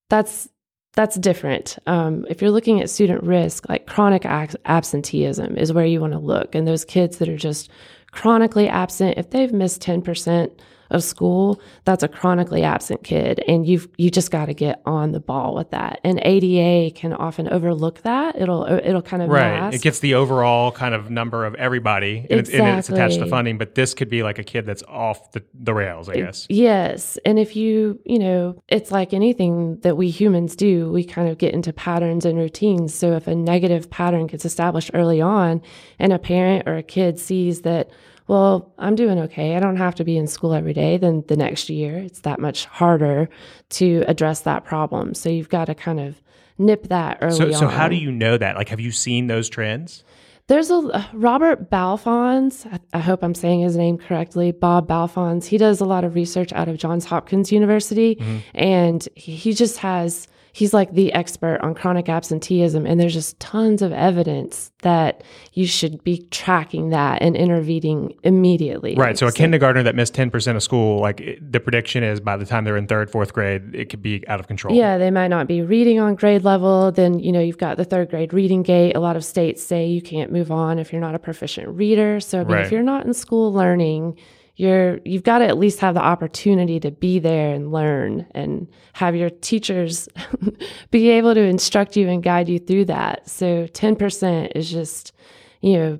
that's 0.09 0.49
that's 0.93 1.17
different. 1.17 1.77
Um, 1.87 2.25
if 2.29 2.41
you're 2.41 2.51
looking 2.51 2.81
at 2.81 2.89
student 2.89 3.23
risk, 3.23 3.69
like 3.69 3.85
chronic 3.85 4.25
absenteeism 4.25 5.55
is 5.55 5.71
where 5.71 5.85
you 5.85 6.01
want 6.01 6.13
to 6.13 6.19
look, 6.19 6.55
and 6.55 6.67
those 6.67 6.83
kids 6.83 7.17
that 7.17 7.29
are 7.29 7.37
just 7.37 7.69
chronically 8.11 8.67
absent, 8.67 9.17
if 9.17 9.29
they've 9.29 9.53
missed 9.53 9.81
ten 9.81 10.01
percent 10.01 10.61
of 10.89 11.03
school, 11.03 11.61
that's 11.85 12.03
a 12.03 12.07
chronically 12.07 12.63
absent 12.63 13.03
kid, 13.03 13.43
and 13.47 13.67
you've 13.67 13.87
you 13.97 14.09
just 14.09 14.31
got 14.31 14.45
to 14.47 14.53
get 14.53 14.81
on 14.85 15.11
the 15.11 15.19
ball 15.19 15.53
with 15.55 15.69
that. 15.71 15.99
And 16.03 16.19
ADA 16.23 16.93
can 16.95 17.13
often 17.13 17.47
overlook 17.49 18.01
that. 18.01 18.35
It'll 18.41 18.63
uh, 18.63 18.79
it'll 18.83 19.01
kind 19.01 19.21
of 19.21 19.29
Right. 19.29 19.59
mask. 19.59 19.75
It 19.75 19.81
gets 19.81 19.99
the 19.99 20.15
overall 20.15 20.71
kind 20.71 20.95
of 20.95 21.09
number 21.11 21.45
of 21.45 21.53
everybody, 21.55 22.25
and, 22.29 22.39
it's, 22.39 22.49
and 22.49 22.79
it's 22.79 22.89
attached 22.89 23.19
to 23.19 23.27
funding. 23.27 23.57
But 23.57 23.75
this 23.75 23.93
could 23.93 24.09
be 24.09 24.23
like 24.23 24.39
a 24.39 24.43
kid 24.43 24.65
that's 24.65 24.83
off 24.83 25.31
the, 25.31 25.43
the 25.53 25.73
rails, 25.73 26.09
I 26.09 26.15
guess. 26.15 26.47
Yes. 26.49 27.17
And 27.25 27.37
if 27.37 27.55
you, 27.55 27.99
you 28.05 28.19
know, 28.19 28.61
it's 28.67 28.91
like 28.91 29.13
anything 29.13 29.77
that 29.81 29.95
we 29.95 30.09
humans 30.09 30.55
do, 30.55 30.91
we 30.91 31.03
kind 31.03 31.29
of 31.29 31.37
get 31.37 31.53
into 31.53 31.71
patterns 31.73 32.25
and 32.25 32.37
routines. 32.37 32.93
So 32.95 33.13
if 33.13 33.27
a 33.27 33.35
negative 33.35 33.89
pattern 33.89 34.27
gets 34.27 34.45
established 34.45 34.91
early 34.93 35.21
on 35.21 35.61
and 35.99 36.11
a 36.13 36.19
parent 36.19 36.67
or 36.67 36.75
a 36.77 36.83
kid 36.83 37.19
sees 37.19 37.61
that, 37.61 37.89
well, 38.29 38.71
I'm 38.77 38.95
doing 38.95 39.17
okay, 39.19 39.55
I 39.55 39.59
don't 39.59 39.77
have 39.77 39.95
to 39.95 40.03
be 40.03 40.15
in 40.15 40.27
school 40.27 40.53
every 40.53 40.73
day, 40.73 40.97
then 40.97 41.23
the 41.27 41.35
next 41.35 41.69
year 41.69 41.97
it's 41.97 42.21
that 42.21 42.39
much 42.39 42.65
harder 42.65 43.27
to 43.71 44.03
address 44.07 44.41
that 44.41 44.63
problem. 44.63 45.13
So 45.15 45.29
you've 45.29 45.49
got 45.49 45.65
to 45.65 45.75
kind 45.75 45.99
of 45.99 46.21
nip 46.57 46.87
that 46.89 47.17
early 47.21 47.35
So, 47.35 47.47
on. 47.47 47.53
so 47.53 47.67
how 47.67 47.87
do 47.89 47.95
you 47.95 48.11
know 48.11 48.37
that? 48.37 48.55
Like, 48.55 48.69
have 48.69 48.79
you 48.79 48.91
seen 48.91 49.27
those 49.27 49.49
trends? 49.49 50.03
There's 50.47 50.69
a 50.71 50.75
uh, 50.77 51.03
Robert 51.13 51.69
Balfanz. 51.69 52.65
I, 52.71 52.79
I 52.97 52.99
hope 52.99 53.23
I'm 53.23 53.35
saying 53.35 53.61
his 53.61 53.77
name 53.77 53.97
correctly. 53.97 54.51
Bob 54.51 54.87
Balfanz. 54.87 55.45
He 55.45 55.57
does 55.57 55.79
a 55.81 55.85
lot 55.85 56.03
of 56.03 56.15
research 56.15 56.51
out 56.53 56.67
of 56.67 56.77
Johns 56.77 57.05
Hopkins 57.05 57.51
University, 57.51 58.15
Mm-hmm. 58.15 58.37
and 58.55 59.07
he, 59.15 59.35
he 59.35 59.53
just 59.53 59.77
has. 59.79 60.27
He's 60.51 60.73
like 60.73 60.93
the 60.93 61.13
expert 61.13 61.59
on 61.61 61.75
chronic 61.75 62.09
absenteeism, 62.09 62.85
and 62.85 62.99
there's 62.99 63.13
just 63.13 63.39
tons 63.39 63.81
of 63.81 63.91
evidence 63.91 64.71
that 64.81 65.23
you 65.53 65.67
should 65.67 66.03
be 66.03 66.25
tracking 66.31 66.89
that 66.89 67.21
and 67.21 67.35
intervening 67.35 68.13
immediately. 68.23 68.95
Right. 68.95 69.17
So 69.17 69.27
a 69.27 69.31
kindergartner 69.31 69.83
that 69.83 69.95
missed 69.95 70.13
ten 70.13 70.31
percent 70.31 70.55
of 70.55 70.63
school, 70.63 70.99
like 71.01 71.21
it, 71.21 71.51
the 71.51 71.59
prediction 71.59 72.03
is 72.03 72.19
by 72.19 72.37
the 72.37 72.45
time 72.45 72.63
they're 72.63 72.77
in 72.77 72.87
third, 72.87 73.11
fourth 73.11 73.33
grade, 73.33 73.75
it 73.75 73.89
could 73.89 74.01
be 74.01 74.27
out 74.27 74.39
of 74.39 74.47
control. 74.47 74.75
Yeah, 74.75 74.97
they 74.97 75.11
might 75.11 75.27
not 75.27 75.47
be 75.47 75.61
reading 75.61 75.99
on 75.99 76.15
grade 76.15 76.43
level. 76.43 76.91
Then, 76.91 77.19
you 77.19 77.31
know, 77.31 77.41
you've 77.41 77.57
got 77.57 77.77
the 77.77 77.85
third 77.85 78.09
grade 78.09 78.33
reading 78.33 78.63
gate. 78.63 78.95
A 78.95 78.99
lot 78.99 79.15
of 79.15 79.23
states 79.25 79.61
say 79.61 79.87
you 79.87 80.01
can't 80.01 80.31
move 80.31 80.51
on 80.51 80.79
if 80.79 80.91
you're 80.91 81.01
not 81.01 81.15
a 81.15 81.19
proficient 81.19 81.67
reader. 81.69 82.19
So, 82.19 82.39
I 82.39 82.43
mean, 82.43 82.53
Right. 82.53 82.65
if 82.65 82.71
you're 82.71 82.81
not 82.83 83.05
in 83.05 83.13
school 83.13 83.53
learning, 83.53 84.17
you're 84.59 84.99
you've 85.05 85.23
got 85.23 85.37
to 85.37 85.47
at 85.47 85.57
least 85.57 85.79
have 85.79 85.93
the 85.93 86.01
opportunity 86.01 86.81
to 86.81 86.91
be 86.91 87.17
there 87.17 87.53
and 87.53 87.71
learn 87.71 88.27
and 88.31 88.67
have 88.91 89.15
your 89.15 89.29
teachers 89.29 90.09
be 90.91 91.09
able 91.09 91.33
to 91.33 91.39
instruct 91.39 91.95
you 91.95 92.09
and 92.09 92.21
guide 92.21 92.49
you 92.49 92.59
through 92.59 92.83
that. 92.83 93.29
So, 93.29 93.67
10% 93.67 94.51
is 94.55 94.69
just, 94.69 95.13
you 95.61 95.77
know, 95.77 95.99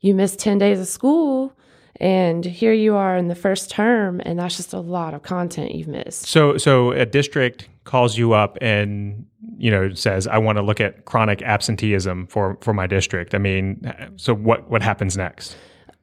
you 0.00 0.16
miss 0.16 0.34
10 0.34 0.58
days 0.58 0.80
of 0.80 0.88
school 0.88 1.56
and 2.00 2.44
here 2.44 2.72
you 2.72 2.96
are 2.96 3.16
in 3.16 3.28
the 3.28 3.36
first 3.36 3.70
term 3.70 4.20
and 4.24 4.36
that's 4.36 4.56
just 4.56 4.72
a 4.72 4.80
lot 4.80 5.14
of 5.14 5.22
content 5.22 5.72
you've 5.72 5.86
missed. 5.86 6.26
So, 6.26 6.56
so 6.56 6.90
a 6.90 7.06
district 7.06 7.68
calls 7.84 8.18
you 8.18 8.32
up 8.32 8.58
and 8.60 9.26
you 9.58 9.70
know 9.70 9.94
says, 9.94 10.26
"I 10.26 10.38
want 10.38 10.58
to 10.58 10.62
look 10.62 10.80
at 10.80 11.04
chronic 11.04 11.40
absenteeism 11.42 12.26
for 12.26 12.58
for 12.62 12.74
my 12.74 12.88
district." 12.88 13.32
I 13.32 13.38
mean, 13.38 13.80
so 14.16 14.34
what 14.34 14.68
what 14.68 14.82
happens 14.82 15.16
next? 15.16 15.56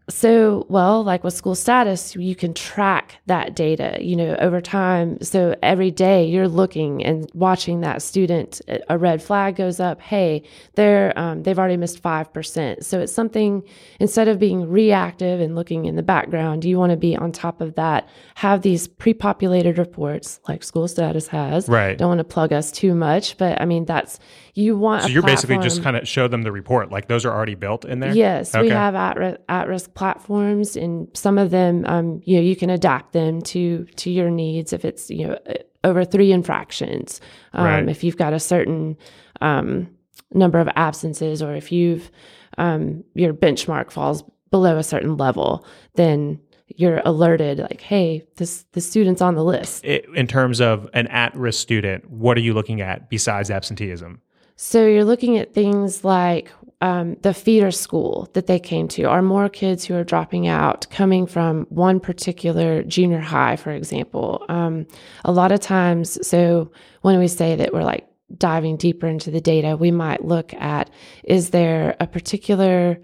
So, 0.09 0.65
well, 0.69 1.03
like 1.03 1.23
with 1.23 1.33
school 1.33 1.55
status, 1.55 2.15
you 2.15 2.35
can 2.35 2.53
track 2.53 3.17
that 3.27 3.55
data, 3.55 3.97
you 4.01 4.15
know, 4.15 4.35
over 4.39 4.59
time. 4.59 5.21
So 5.21 5.55
every 5.61 5.91
day 5.91 6.25
you're 6.25 6.47
looking 6.47 7.03
and 7.03 7.29
watching 7.33 7.81
that 7.81 8.01
student, 8.01 8.61
a 8.89 8.97
red 8.97 9.21
flag 9.21 9.55
goes 9.55 9.79
up. 9.79 10.01
Hey, 10.01 10.43
they're, 10.75 11.17
um, 11.17 11.43
they've 11.43 11.57
already 11.57 11.77
missed 11.77 12.01
5%. 12.01 12.83
So 12.83 12.99
it's 12.99 13.13
something, 13.13 13.63
instead 13.99 14.27
of 14.27 14.39
being 14.39 14.69
reactive 14.69 15.39
and 15.39 15.55
looking 15.55 15.85
in 15.85 15.95
the 15.95 16.03
background, 16.03 16.65
you 16.65 16.77
want 16.77 16.91
to 16.91 16.97
be 16.97 17.15
on 17.15 17.31
top 17.31 17.61
of 17.61 17.75
that, 17.75 18.09
have 18.35 18.63
these 18.63 18.87
pre-populated 18.87 19.77
reports 19.77 20.39
like 20.47 20.63
school 20.63 20.87
status 20.87 21.27
has. 21.27 21.69
Right. 21.69 21.97
Don't 21.97 22.09
want 22.09 22.19
to 22.19 22.23
plug 22.23 22.51
us 22.51 22.71
too 22.71 22.95
much, 22.95 23.37
but 23.37 23.61
I 23.61 23.65
mean, 23.65 23.85
that's, 23.85 24.19
you 24.59 24.77
want 24.77 25.03
So 25.03 25.09
you're 25.09 25.23
basically 25.23 25.57
just 25.59 25.81
kind 25.81 25.95
of 25.95 26.07
show 26.07 26.27
them 26.27 26.41
the 26.41 26.51
report, 26.51 26.91
like 26.91 27.07
those 27.07 27.25
are 27.25 27.33
already 27.33 27.55
built 27.55 27.85
in 27.85 27.99
there. 27.99 28.13
Yes, 28.13 28.55
we 28.55 28.69
have 28.69 28.95
at 28.95 29.41
at 29.47 29.67
risk 29.67 29.93
platforms, 29.99 30.77
and 30.77 31.07
some 31.13 31.37
of 31.37 31.51
them, 31.51 31.83
um, 31.85 32.21
you 32.23 32.35
know, 32.37 32.41
you 32.41 32.55
can 32.55 32.69
adapt 32.69 33.11
them 33.13 33.41
to 33.41 33.85
to 33.97 34.09
your 34.09 34.29
needs. 34.31 34.71
If 34.73 34.85
it's 34.85 35.09
you 35.09 35.27
know 35.27 35.37
over 35.83 36.05
three 36.05 36.31
infractions, 36.31 37.21
um, 37.53 37.65
Right. 37.65 37.89
if 37.89 38.03
you've 38.03 38.17
got 38.17 38.33
a 38.33 38.39
certain 38.39 38.97
um, 39.41 39.87
number 40.33 40.59
of 40.59 40.69
absences, 40.75 41.41
or 41.43 41.53
if 41.55 41.71
you've 41.71 42.09
um, 42.57 43.03
your 43.13 43.33
benchmark 43.33 43.91
falls 43.91 44.23
below 44.51 44.77
a 44.77 44.83
certain 44.83 45.15
level, 45.17 45.65
then 45.95 46.39
you're 46.75 47.01
alerted 47.05 47.59
like, 47.59 47.81
hey, 47.81 48.23
this 48.37 48.65
the 48.71 48.81
student's 48.81 49.21
on 49.21 49.35
the 49.35 49.43
list. 49.43 49.85
I- 49.85 50.03
in 50.15 50.27
terms 50.27 50.61
of 50.61 50.87
an 50.93 51.07
at-risk 51.07 51.59
student, 51.59 52.09
what 52.09 52.37
are 52.37 52.41
you 52.41 52.53
looking 52.53 52.79
at 52.81 53.09
besides 53.09 53.49
absenteeism? 53.51 54.21
So 54.55 54.85
you're 54.85 55.05
looking 55.05 55.37
at 55.37 55.53
things 55.53 56.03
like 56.03 56.51
um, 56.81 57.17
the 57.21 57.33
feeder 57.33 57.71
school 57.71 58.29
that 58.33 58.47
they 58.47 58.59
came 58.59 58.87
to. 58.89 59.03
Are 59.03 59.21
more 59.21 59.49
kids 59.49 59.85
who 59.85 59.95
are 59.95 60.03
dropping 60.03 60.47
out 60.47 60.87
coming 60.89 61.27
from 61.27 61.65
one 61.69 61.99
particular 61.99 62.83
junior 62.83 63.19
high, 63.19 63.57
for 63.57 63.71
example? 63.71 64.45
Um, 64.47 64.87
a 65.25 65.31
lot 65.31 65.51
of 65.51 65.59
times, 65.59 66.25
so 66.25 66.71
when 67.01 67.19
we 67.19 67.27
say 67.27 67.55
that 67.55 67.73
we're 67.73 67.83
like 67.83 68.07
diving 68.37 68.77
deeper 68.77 69.07
into 69.07 69.31
the 69.31 69.41
data, 69.41 69.75
we 69.75 69.91
might 69.91 70.23
look 70.23 70.53
at 70.53 70.89
is 71.23 71.49
there 71.49 71.97
a 71.99 72.07
particular 72.07 72.99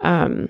um, 0.00 0.48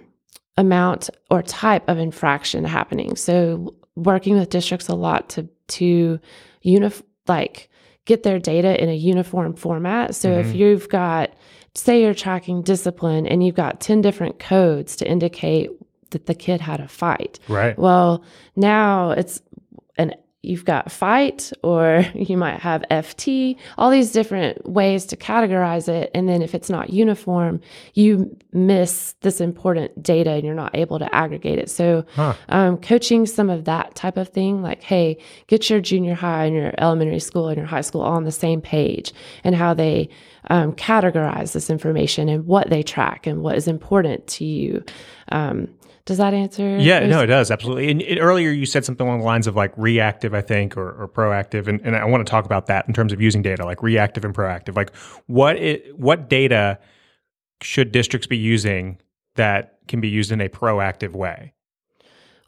amount 0.57 1.11
or 1.31 1.43
type 1.43 1.87
of 1.89 1.99
infraction 1.99 2.65
happening? 2.65 3.17
So 3.17 3.75
working 3.95 4.39
with 4.39 4.49
districts 4.49 4.89
a 4.89 4.95
lot 4.95 5.29
to 5.31 5.49
to 5.69 6.19
unif- 6.65 7.03
like 7.27 7.69
get 8.07 8.23
their 8.23 8.39
data 8.39 8.83
in 8.83 8.89
a 8.89 8.95
uniform 8.95 9.55
format. 9.55 10.15
So 10.15 10.33
if 10.33 10.55
you've 10.55 10.89
got, 10.89 11.33
say, 11.75 12.03
you're 12.03 12.15
tracking 12.15 12.63
discipline 12.63 13.27
and 13.27 13.45
you've 13.45 13.55
got 13.55 13.81
10 13.81 14.01
different 14.01 14.39
codes 14.39 14.97
to 14.97 15.09
indicate 15.09 15.71
that 16.11 16.27
the 16.27 16.35
kid 16.35 16.61
had 16.61 16.81
a 16.81 16.89
fight. 16.89 17.39
Right. 17.49 17.79
Well, 17.79 18.25
now 18.57 19.11
it's 19.13 19.41
you've 20.43 20.65
got 20.65 20.91
fight 20.91 21.53
or 21.63 22.05
you 22.15 22.37
might 22.37 22.61
have 22.61 22.83
FT, 22.91 23.57
all 23.77 23.91
these 23.91 24.13
different 24.13 24.69
ways 24.69 25.07
to 25.07 25.17
categorize 25.17 25.89
it. 25.89 26.11
And 26.15 26.29
then 26.29 26.43
if 26.43 26.55
it's 26.55 26.71
not 26.71 26.91
uniform, 26.91 27.61
you 27.95 28.37
miss 28.53 29.15
this 29.21 29.41
important 29.41 30.03
data 30.03 30.31
and 30.31 30.45
you're 30.45 30.55
not 30.55 30.75
able 30.75 30.99
to 30.99 31.15
aggregate 31.15 31.59
it. 31.59 31.71
So, 31.71 32.05
um, 32.49 32.79
coaching 32.79 33.27
some 33.27 33.51
of 33.51 33.65
that 33.65 33.95
type 33.95 34.17
of 34.17 34.29
thing, 34.29 34.63
like, 34.63 34.83
hey, 34.83 35.19
get 35.47 35.69
your 35.69 35.81
junior 35.81 36.15
high 36.15 36.47
and 36.47 36.57
your 36.57 36.73
elementary 36.79 37.21
school 37.21 37.49
and 37.49 37.59
your 37.59 37.67
high 37.67 37.81
school 37.81 38.01
all 38.03 38.13
on 38.13 38.25
the 38.25 38.33
same 38.33 38.61
page 38.61 39.13
and 39.45 39.55
how 39.55 39.75
they 39.75 40.09
um, 40.49 40.73
categorize 40.73 41.53
this 41.53 41.71
information 41.71 42.29
and 42.29 42.47
what 42.47 42.71
they 42.71 42.83
track 42.83 43.27
and 43.27 43.43
what 43.43 43.57
is 43.57 43.69
important 43.69 44.27
to 44.27 44.45
you. 44.45 44.83
Um, 45.31 45.69
does 46.11 46.19
that 46.19 46.35
answer? 46.35 46.77
Yeah, 46.77 47.07
no, 47.07 47.21
it 47.21 47.29
does 47.29 47.53
absolutely. 47.53 47.89
And 47.89 48.03
it, 48.03 48.19
earlier 48.19 48.51
you 48.51 48.67
said 48.67 48.85
something 48.85 49.07
along 49.07 49.21
the 49.21 49.25
lines 49.25 49.47
of 49.47 49.55
like 49.55 49.73
reactive, 49.77 50.35
I 50.35 50.41
think, 50.41 50.77
or, 50.77 50.91
or 51.03 51.07
proactive, 51.07 51.69
and, 51.69 51.81
and 51.83 51.95
I 51.95 52.05
want 52.05 52.27
to 52.27 52.29
talk 52.29 52.45
about 52.45 52.67
that 52.67 52.89
in 52.89 52.95
terms 52.95 53.13
of 53.13 53.21
using 53.21 53.43
data, 53.43 53.65
like 53.65 53.81
reactive 53.81 54.25
and 54.25 54.35
proactive. 54.35 54.75
Like 54.75 54.93
what 55.29 55.55
it, 55.55 55.97
what 55.97 56.29
data 56.29 56.81
should 57.63 57.93
districts 57.93 58.27
be 58.27 58.37
using 58.37 58.99
that 59.37 59.79
can 59.87 60.01
be 60.01 60.09
used 60.09 60.33
in 60.33 60.41
a 60.41 60.49
proactive 60.49 61.13
way? 61.13 61.53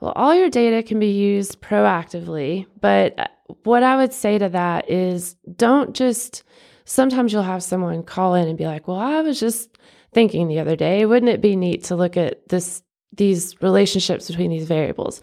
Well, 0.00 0.12
all 0.16 0.34
your 0.34 0.50
data 0.50 0.82
can 0.82 0.98
be 0.98 1.12
used 1.12 1.60
proactively, 1.60 2.66
but 2.80 3.16
uh, 3.16 3.28
what 3.62 3.84
I 3.84 3.96
would 3.96 4.12
say 4.12 4.38
to 4.38 4.48
that 4.48 4.90
is 4.90 5.36
don't 5.54 5.94
just 5.94 6.42
sometimes 6.84 7.32
you'll 7.32 7.44
have 7.44 7.62
someone 7.62 8.02
call 8.02 8.34
in 8.34 8.48
and 8.48 8.58
be 8.58 8.66
like, 8.66 8.88
"Well, 8.88 8.98
I 8.98 9.20
was 9.20 9.38
just 9.38 9.78
thinking 10.12 10.48
the 10.48 10.58
other 10.58 10.74
day, 10.74 11.06
wouldn't 11.06 11.30
it 11.30 11.40
be 11.40 11.54
neat 11.54 11.84
to 11.84 11.94
look 11.94 12.16
at 12.16 12.48
this 12.48 12.82
these 13.12 13.60
relationships 13.62 14.28
between 14.28 14.50
these 14.50 14.66
variables?" 14.66 15.20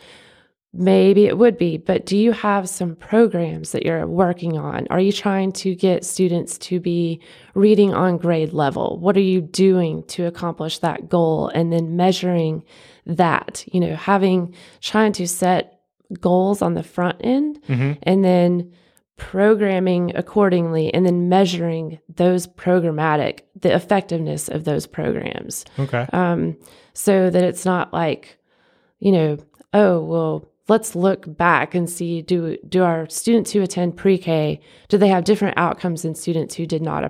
Maybe 0.72 1.26
it 1.26 1.40
would 1.40 1.58
be, 1.58 1.78
but 1.78 2.06
do 2.06 2.16
you 2.16 2.32
have 2.32 2.70
some 2.70 2.96
programs 2.96 3.72
that 3.72 3.84
you're 3.84 4.06
working 4.06 4.56
on? 4.56 4.86
Are 4.92 5.00
you 5.00 5.12
trying 5.12 5.52
to 5.54 5.74
get 5.74 6.06
students 6.06 6.60
to 6.60 6.80
be 6.80 7.22
reading 7.56 7.92
on 7.96 8.18
grade 8.20 8.54
level? 8.54 9.00
What 9.00 9.18
are 9.18 9.22
you 9.22 9.42
doing 9.42 10.04
to 10.10 10.28
accomplish 10.28 10.78
that 10.80 11.10
goal? 11.10 11.48
And 11.56 11.74
then 11.74 11.96
measuring 11.96 12.64
that, 13.08 13.66
you 13.74 13.80
know, 13.80 13.96
having, 13.96 14.54
trying 14.80 15.12
to 15.14 15.28
set 15.28 15.80
goals 16.20 16.62
on 16.62 16.76
the 16.76 16.84
front 16.84 17.18
end 17.22 17.60
mm-hmm. 17.68 17.94
and 18.04 18.24
then 18.24 18.72
programming 19.20 20.16
accordingly 20.16 20.92
and 20.94 21.06
then 21.06 21.30
measuring 21.30 22.00
those 22.16 22.48
programmatic, 22.48 23.42
the 23.56 23.74
effectiveness 23.74 24.50
of 24.50 24.64
those 24.64 24.88
programs 24.88 25.66
Okay. 25.78 26.08
um, 26.14 26.58
so 26.94 27.30
that 27.30 27.44
it's 27.44 27.66
not 27.66 27.94
like, 27.94 28.40
you 29.00 29.12
know, 29.12 29.38
oh 29.74 30.02
well, 30.04 30.50
let's 30.68 30.96
look 30.96 31.26
back 31.38 31.76
and 31.76 31.90
see 31.90 32.22
do 32.22 32.58
do 32.68 32.84
our 32.84 33.08
students 33.10 33.52
who 33.52 33.62
attend 33.62 33.98
pre-K 33.98 34.60
do 34.88 34.98
they 34.98 35.08
have 35.08 35.24
different 35.24 35.58
outcomes 35.58 36.04
than 36.04 36.16
students 36.16 36.56
who 36.56 36.66
did 36.66 36.82
not 36.82 37.04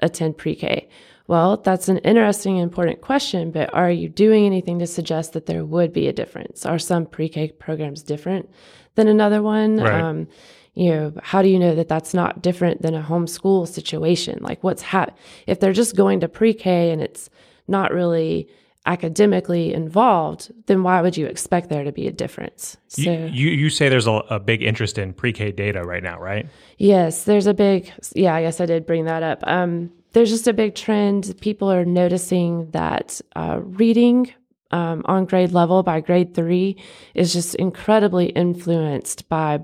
attend 0.00 0.36
pre-K? 0.36 0.88
Well, 1.28 1.58
that's 1.58 1.88
an 1.88 1.98
interesting, 1.98 2.58
important 2.58 3.00
question. 3.00 3.52
But 3.52 3.72
are 3.72 3.90
you 3.90 4.08
doing 4.08 4.44
anything 4.44 4.80
to 4.80 4.86
suggest 4.86 5.32
that 5.32 5.46
there 5.46 5.64
would 5.64 5.92
be 5.92 6.08
a 6.08 6.12
difference? 6.12 6.66
Are 6.66 6.78
some 6.78 7.06
pre-K 7.06 7.52
programs 7.52 8.02
different 8.02 8.50
than 8.96 9.08
another 9.08 9.40
one? 9.40 9.76
Right. 9.78 10.02
Um, 10.02 10.28
you 10.74 10.90
know, 10.90 11.12
how 11.22 11.42
do 11.42 11.48
you 11.48 11.58
know 11.58 11.74
that 11.74 11.88
that's 11.88 12.14
not 12.14 12.42
different 12.42 12.82
than 12.82 12.94
a 12.94 13.02
homeschool 13.02 13.68
situation? 13.68 14.38
Like, 14.40 14.62
what's 14.64 14.82
hap- 14.82 15.16
if 15.46 15.60
they're 15.60 15.72
just 15.72 15.96
going 15.96 16.20
to 16.20 16.28
pre-K 16.28 16.90
and 16.90 17.02
it's 17.02 17.28
not 17.68 17.92
really 17.92 18.48
academically 18.86 19.72
involved, 19.72 20.50
then 20.66 20.82
why 20.82 21.00
would 21.00 21.16
you 21.16 21.26
expect 21.26 21.68
there 21.68 21.84
to 21.84 21.92
be 21.92 22.06
a 22.08 22.12
difference? 22.12 22.76
So, 22.88 23.02
You, 23.02 23.12
you 23.32 23.50
you 23.50 23.70
say 23.70 23.88
there's 23.88 24.06
a, 24.08 24.12
a 24.30 24.40
big 24.40 24.62
interest 24.62 24.98
in 24.98 25.12
pre-K 25.12 25.52
data 25.52 25.82
right 25.84 26.02
now, 26.02 26.18
right? 26.18 26.46
yes, 26.78 27.24
there's 27.24 27.46
a 27.46 27.54
big, 27.54 27.92
yeah, 28.14 28.34
I 28.34 28.42
guess 28.42 28.60
I 28.60 28.66
did 28.66 28.86
bring 28.86 29.04
that 29.04 29.22
up. 29.22 29.40
Um, 29.46 29.90
there's 30.12 30.30
just 30.30 30.48
a 30.48 30.52
big 30.52 30.74
trend. 30.74 31.32
People 31.40 31.70
are 31.70 31.84
noticing 31.84 32.70
that 32.72 33.20
uh, 33.36 33.60
reading 33.62 34.32
um, 34.72 35.02
on 35.04 35.26
grade 35.26 35.52
level 35.52 35.82
by 35.82 36.00
grade 36.00 36.34
three 36.34 36.76
is 37.14 37.32
just 37.32 37.54
incredibly 37.54 38.26
influenced 38.26 39.28
by 39.28 39.60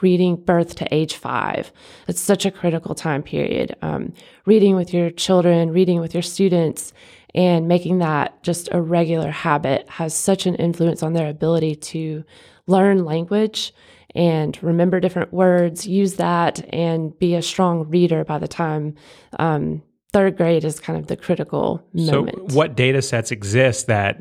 reading 0.00 0.36
birth 0.36 0.74
to 0.76 0.94
age 0.94 1.14
five. 1.16 1.72
It's 2.08 2.20
such 2.20 2.46
a 2.46 2.50
critical 2.50 2.94
time 2.94 3.22
period. 3.22 3.76
Um, 3.82 4.12
reading 4.46 4.76
with 4.76 4.92
your 4.92 5.10
children, 5.10 5.70
reading 5.72 6.00
with 6.00 6.14
your 6.14 6.22
students, 6.22 6.92
and 7.34 7.66
making 7.66 7.98
that 7.98 8.42
just 8.42 8.68
a 8.72 8.80
regular 8.80 9.30
habit 9.30 9.88
has 9.88 10.14
such 10.14 10.46
an 10.46 10.54
influence 10.56 11.02
on 11.02 11.12
their 11.14 11.28
ability 11.28 11.74
to 11.76 12.24
learn 12.66 13.04
language 13.04 13.72
and 14.14 14.56
remember 14.62 15.00
different 15.00 15.32
words, 15.32 15.86
use 15.86 16.14
that, 16.14 16.64
and 16.72 17.18
be 17.18 17.34
a 17.34 17.42
strong 17.42 17.88
reader 17.88 18.24
by 18.24 18.38
the 18.38 18.46
time 18.46 18.94
um, 19.40 19.82
third 20.12 20.36
grade 20.36 20.64
is 20.64 20.78
kind 20.78 20.98
of 20.98 21.08
the 21.08 21.16
critical 21.16 21.84
moment. 21.92 22.52
So, 22.52 22.56
what 22.56 22.76
data 22.76 23.02
sets 23.02 23.32
exist 23.32 23.88
that 23.88 24.18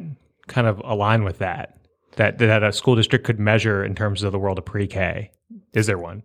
kind 0.48 0.68
of 0.68 0.82
align 0.84 1.24
with 1.24 1.38
that? 1.38 1.78
That 2.16 2.40
that 2.40 2.64
a 2.64 2.74
school 2.74 2.96
district 2.96 3.26
could 3.26 3.40
measure 3.40 3.86
in 3.86 3.96
terms 3.96 4.24
of 4.24 4.32
the 4.32 4.40
world 4.40 4.58
of 4.58 4.66
pre-K? 4.66 5.32
Is 5.74 5.88
there 5.88 5.98
one? 5.98 6.24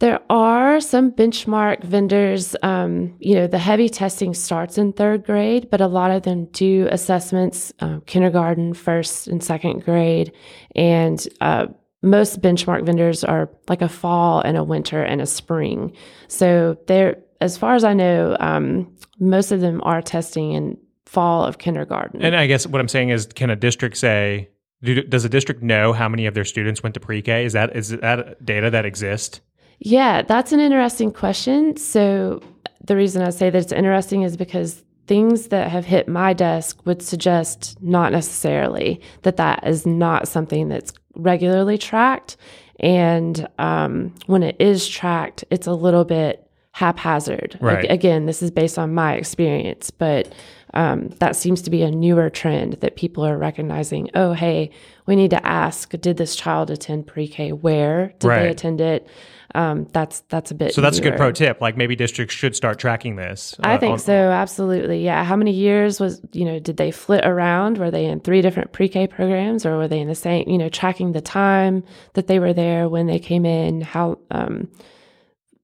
There 0.00 0.20
are 0.28 0.80
some 0.80 1.12
benchmark 1.12 1.84
vendors. 1.84 2.56
Um, 2.62 3.14
you 3.20 3.34
know, 3.34 3.46
the 3.46 3.58
heavy 3.58 3.88
testing 3.88 4.34
starts 4.34 4.76
in 4.76 4.92
third 4.92 5.24
grade, 5.24 5.68
but 5.70 5.80
a 5.80 5.86
lot 5.86 6.10
of 6.10 6.24
them 6.24 6.46
do 6.46 6.88
assessments, 6.90 7.72
uh, 7.80 8.00
kindergarten, 8.06 8.74
first 8.74 9.28
and 9.28 9.42
second 9.42 9.84
grade. 9.84 10.32
And 10.74 11.26
uh, 11.40 11.68
most 12.02 12.42
benchmark 12.42 12.84
vendors 12.84 13.22
are 13.22 13.48
like 13.68 13.82
a 13.82 13.88
fall 13.88 14.40
and 14.40 14.56
a 14.56 14.64
winter 14.64 15.02
and 15.02 15.20
a 15.20 15.26
spring. 15.26 15.96
So 16.26 16.76
they're, 16.88 17.18
as 17.40 17.56
far 17.56 17.74
as 17.74 17.84
I 17.84 17.94
know, 17.94 18.36
um, 18.40 18.92
most 19.20 19.52
of 19.52 19.60
them 19.60 19.80
are 19.84 20.02
testing 20.02 20.52
in 20.52 20.76
fall 21.06 21.44
of 21.44 21.58
kindergarten. 21.58 22.20
And 22.20 22.34
I 22.34 22.48
guess 22.48 22.66
what 22.66 22.80
I'm 22.80 22.88
saying 22.88 23.10
is, 23.10 23.26
can 23.26 23.48
a 23.48 23.56
district 23.56 23.96
say? 23.96 24.48
Do, 24.84 25.02
does 25.02 25.24
a 25.24 25.28
district 25.28 25.62
know 25.62 25.92
how 25.92 26.08
many 26.08 26.26
of 26.26 26.34
their 26.34 26.44
students 26.44 26.82
went 26.82 26.94
to 26.94 27.00
pre-K? 27.00 27.44
Is 27.44 27.54
that 27.54 27.74
is 27.74 27.90
that 27.90 28.44
data 28.44 28.70
that 28.70 28.84
exists? 28.84 29.40
Yeah, 29.78 30.22
that's 30.22 30.52
an 30.52 30.60
interesting 30.60 31.12
question. 31.12 31.76
So, 31.76 32.42
the 32.84 32.96
reason 32.96 33.22
I 33.22 33.30
say 33.30 33.50
that 33.50 33.58
it's 33.58 33.72
interesting 33.72 34.22
is 34.22 34.36
because 34.36 34.84
things 35.06 35.48
that 35.48 35.70
have 35.70 35.84
hit 35.84 36.08
my 36.08 36.32
desk 36.32 36.84
would 36.86 37.02
suggest 37.02 37.76
not 37.82 38.12
necessarily 38.12 39.00
that 39.22 39.36
that 39.36 39.66
is 39.66 39.86
not 39.86 40.28
something 40.28 40.68
that's 40.68 40.92
regularly 41.14 41.78
tracked. 41.78 42.36
And 42.80 43.46
um, 43.58 44.14
when 44.26 44.42
it 44.42 44.56
is 44.58 44.88
tracked, 44.88 45.44
it's 45.50 45.66
a 45.66 45.72
little 45.72 46.04
bit 46.04 46.48
haphazard. 46.72 47.56
Like, 47.60 47.84
again, 47.84 48.26
this 48.26 48.42
is 48.42 48.50
based 48.50 48.78
on 48.78 48.94
my 48.94 49.14
experience, 49.14 49.90
but 49.90 50.34
um, 50.74 51.08
that 51.20 51.36
seems 51.36 51.62
to 51.62 51.70
be 51.70 51.82
a 51.82 51.90
newer 51.90 52.28
trend 52.28 52.74
that 52.74 52.96
people 52.96 53.24
are 53.24 53.38
recognizing. 53.38 54.10
Oh, 54.14 54.32
hey, 54.32 54.70
we 55.06 55.16
need 55.16 55.30
to 55.30 55.46
ask: 55.46 55.90
Did 55.90 56.16
this 56.16 56.36
child 56.36 56.70
attend 56.70 57.06
pre-K? 57.06 57.52
Where 57.52 58.12
did 58.18 58.28
Right. 58.28 58.42
they 58.42 58.48
attend 58.50 58.80
it? 58.80 59.08
Um, 59.56 59.86
that's 59.92 60.20
that's 60.22 60.50
a 60.50 60.54
bit. 60.54 60.74
So 60.74 60.80
that's 60.80 60.98
a 60.98 61.00
good 61.00 61.16
pro 61.16 61.30
tip. 61.30 61.60
Like 61.60 61.76
maybe 61.76 61.94
districts 61.94 62.34
should 62.34 62.56
start 62.56 62.80
tracking 62.80 63.14
this. 63.14 63.54
I 63.62 63.76
uh, 63.76 63.78
think 63.78 63.92
on- 63.92 63.98
so, 64.00 64.12
absolutely. 64.12 65.04
Yeah. 65.04 65.22
How 65.22 65.36
many 65.36 65.52
years 65.52 66.00
was, 66.00 66.20
you 66.32 66.44
know, 66.44 66.58
did 66.58 66.76
they 66.76 66.90
flit 66.90 67.24
around? 67.24 67.78
Were 67.78 67.90
they 67.90 68.06
in 68.06 68.18
three 68.18 68.42
different 68.42 68.72
pre 68.72 68.88
K 68.88 69.06
programs 69.06 69.64
or 69.64 69.76
were 69.76 69.86
they 69.86 70.00
in 70.00 70.08
the 70.08 70.16
same, 70.16 70.48
you 70.48 70.58
know, 70.58 70.68
tracking 70.68 71.12
the 71.12 71.20
time 71.20 71.84
that 72.14 72.26
they 72.26 72.40
were 72.40 72.52
there 72.52 72.88
when 72.88 73.06
they 73.06 73.20
came 73.20 73.46
in, 73.46 73.80
how, 73.80 74.18
um, 74.32 74.68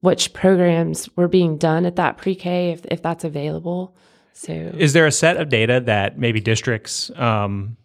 which 0.02 0.32
programs 0.32 1.08
were 1.16 1.28
being 1.28 1.58
done 1.58 1.84
at 1.84 1.96
that 1.96 2.16
pre 2.16 2.36
K 2.36 2.70
if, 2.70 2.84
if 2.86 3.02
that's 3.02 3.24
available. 3.24 3.96
So, 4.40 4.54
Is 4.54 4.94
there 4.94 5.06
a 5.06 5.12
set 5.12 5.36
of 5.36 5.50
data 5.50 5.80
that 5.80 6.18
maybe 6.18 6.40
districts 6.40 7.10
um, 7.16 7.76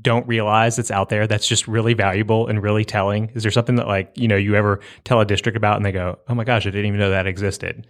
don't 0.00 0.26
realize 0.26 0.76
that's 0.76 0.90
out 0.90 1.10
there 1.10 1.26
that's 1.26 1.46
just 1.46 1.68
really 1.68 1.92
valuable 1.92 2.46
and 2.46 2.62
really 2.62 2.86
telling? 2.86 3.30
Is 3.34 3.42
there 3.42 3.52
something 3.52 3.74
that 3.74 3.86
like 3.86 4.10
you 4.14 4.28
know 4.28 4.36
you 4.36 4.54
ever 4.54 4.80
tell 5.04 5.20
a 5.20 5.26
district 5.26 5.58
about 5.58 5.76
and 5.76 5.84
they 5.84 5.92
go, 5.92 6.18
"Oh 6.26 6.34
my 6.34 6.44
gosh, 6.44 6.66
I 6.66 6.70
didn't 6.70 6.86
even 6.86 6.98
know 6.98 7.10
that 7.10 7.26
existed." 7.26 7.86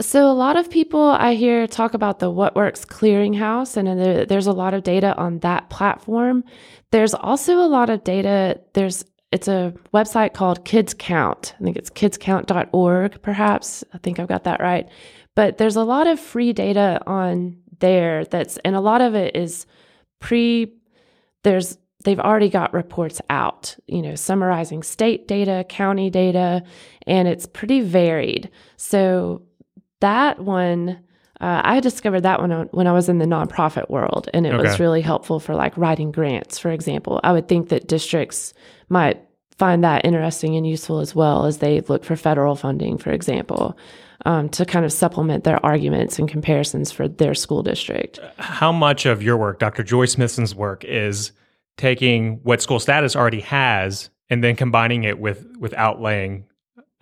So 0.00 0.28
a 0.28 0.34
lot 0.34 0.56
of 0.56 0.68
people 0.68 1.00
I 1.00 1.34
hear 1.34 1.68
talk 1.68 1.94
about 1.94 2.18
the 2.18 2.28
What 2.28 2.56
Works 2.56 2.84
Clearinghouse, 2.84 3.76
and 3.76 4.00
there, 4.00 4.26
there's 4.26 4.48
a 4.48 4.52
lot 4.52 4.74
of 4.74 4.82
data 4.82 5.16
on 5.16 5.38
that 5.38 5.70
platform. 5.70 6.42
There's 6.90 7.14
also 7.14 7.60
a 7.60 7.68
lot 7.68 7.88
of 7.88 8.02
data. 8.02 8.58
There's 8.74 9.04
it's 9.30 9.46
a 9.46 9.72
website 9.94 10.34
called 10.34 10.64
Kids 10.64 10.92
Count. 10.92 11.54
I 11.60 11.62
think 11.62 11.76
it's 11.76 11.90
kidscount.org, 11.90 13.22
perhaps. 13.22 13.84
I 13.94 13.98
think 13.98 14.18
I've 14.18 14.26
got 14.26 14.42
that 14.42 14.58
right. 14.58 14.88
But 15.36 15.58
there's 15.58 15.76
a 15.76 15.84
lot 15.84 16.08
of 16.08 16.18
free 16.18 16.52
data 16.52 17.00
on 17.06 17.58
there 17.78 18.24
that's, 18.24 18.56
and 18.64 18.74
a 18.74 18.80
lot 18.80 19.00
of 19.00 19.14
it 19.14 19.36
is 19.36 19.66
pre. 20.18 20.72
There's 21.44 21.78
they've 22.04 22.18
already 22.18 22.48
got 22.48 22.72
reports 22.72 23.20
out, 23.30 23.76
you 23.86 24.00
know, 24.00 24.14
summarizing 24.14 24.82
state 24.82 25.28
data, 25.28 25.64
county 25.68 26.08
data, 26.10 26.62
and 27.06 27.28
it's 27.28 27.46
pretty 27.46 27.80
varied. 27.80 28.50
So 28.76 29.42
that 30.00 30.40
one, 30.40 31.00
uh, 31.40 31.60
I 31.64 31.80
discovered 31.80 32.22
that 32.22 32.40
one 32.40 32.68
when 32.70 32.86
I 32.86 32.92
was 32.92 33.08
in 33.08 33.18
the 33.18 33.26
nonprofit 33.26 33.90
world, 33.90 34.30
and 34.32 34.46
it 34.46 34.54
okay. 34.54 34.62
was 34.62 34.80
really 34.80 35.02
helpful 35.02 35.38
for 35.38 35.54
like 35.54 35.76
writing 35.76 36.12
grants, 36.12 36.58
for 36.58 36.70
example. 36.70 37.20
I 37.22 37.32
would 37.32 37.46
think 37.46 37.68
that 37.68 37.88
districts 37.88 38.54
might 38.88 39.20
find 39.58 39.84
that 39.84 40.04
interesting 40.04 40.56
and 40.56 40.66
useful 40.66 41.00
as 41.00 41.14
well 41.14 41.44
as 41.44 41.58
they 41.58 41.80
look 41.82 42.04
for 42.04 42.16
federal 42.16 42.56
funding, 42.56 42.96
for 42.96 43.10
example 43.10 43.76
um, 44.26 44.48
to 44.50 44.66
kind 44.66 44.84
of 44.84 44.92
supplement 44.92 45.44
their 45.44 45.64
arguments 45.64 46.18
and 46.18 46.28
comparisons 46.28 46.90
for 46.90 47.06
their 47.06 47.32
school 47.32 47.62
district. 47.62 48.18
How 48.38 48.72
much 48.72 49.06
of 49.06 49.22
your 49.22 49.36
work, 49.36 49.60
Dr. 49.60 49.84
Joy 49.84 50.06
Smithson's 50.06 50.54
work, 50.54 50.84
is 50.84 51.30
taking 51.76 52.40
what 52.42 52.60
school 52.60 52.80
status 52.80 53.14
already 53.14 53.40
has 53.40 54.10
and 54.28 54.42
then 54.42 54.56
combining 54.56 55.04
it 55.04 55.20
with 55.20 55.46
with 55.58 55.72
outlaying 55.72 56.42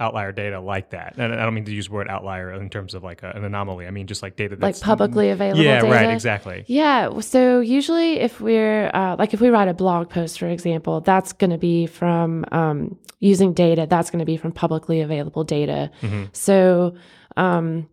outlier 0.00 0.32
data 0.32 0.60
like 0.60 0.90
that. 0.90 1.14
And 1.16 1.32
I 1.32 1.44
don't 1.44 1.54
mean 1.54 1.64
to 1.66 1.74
use 1.74 1.86
the 1.86 1.92
word 1.92 2.08
outlier 2.08 2.52
in 2.52 2.68
terms 2.68 2.94
of 2.94 3.04
like 3.04 3.22
a, 3.22 3.30
an 3.30 3.44
anomaly. 3.44 3.86
I 3.86 3.90
mean 3.90 4.06
just 4.06 4.22
like 4.22 4.36
data 4.36 4.56
that's 4.56 4.80
like 4.80 4.84
publicly 4.84 5.30
available. 5.30 5.62
Yeah, 5.62 5.80
data. 5.80 5.92
right, 5.92 6.10
exactly. 6.10 6.64
Yeah. 6.66 7.20
So 7.20 7.60
usually, 7.60 8.20
if 8.20 8.40
we're 8.40 8.90
uh, 8.92 9.16
like 9.18 9.34
if 9.34 9.40
we 9.40 9.50
write 9.50 9.68
a 9.68 9.74
blog 9.74 10.10
post, 10.10 10.38
for 10.38 10.48
example, 10.48 11.00
that's 11.00 11.32
going 11.32 11.50
to 11.50 11.58
be 11.58 11.86
from 11.86 12.44
um, 12.50 12.98
using 13.20 13.52
data. 13.52 13.86
That's 13.88 14.10
going 14.10 14.20
to 14.20 14.26
be 14.26 14.36
from 14.36 14.52
publicly 14.52 15.00
available 15.00 15.44
data. 15.44 15.90
Mm-hmm. 16.02 16.24
So. 16.32 16.96
Um, 17.36 17.88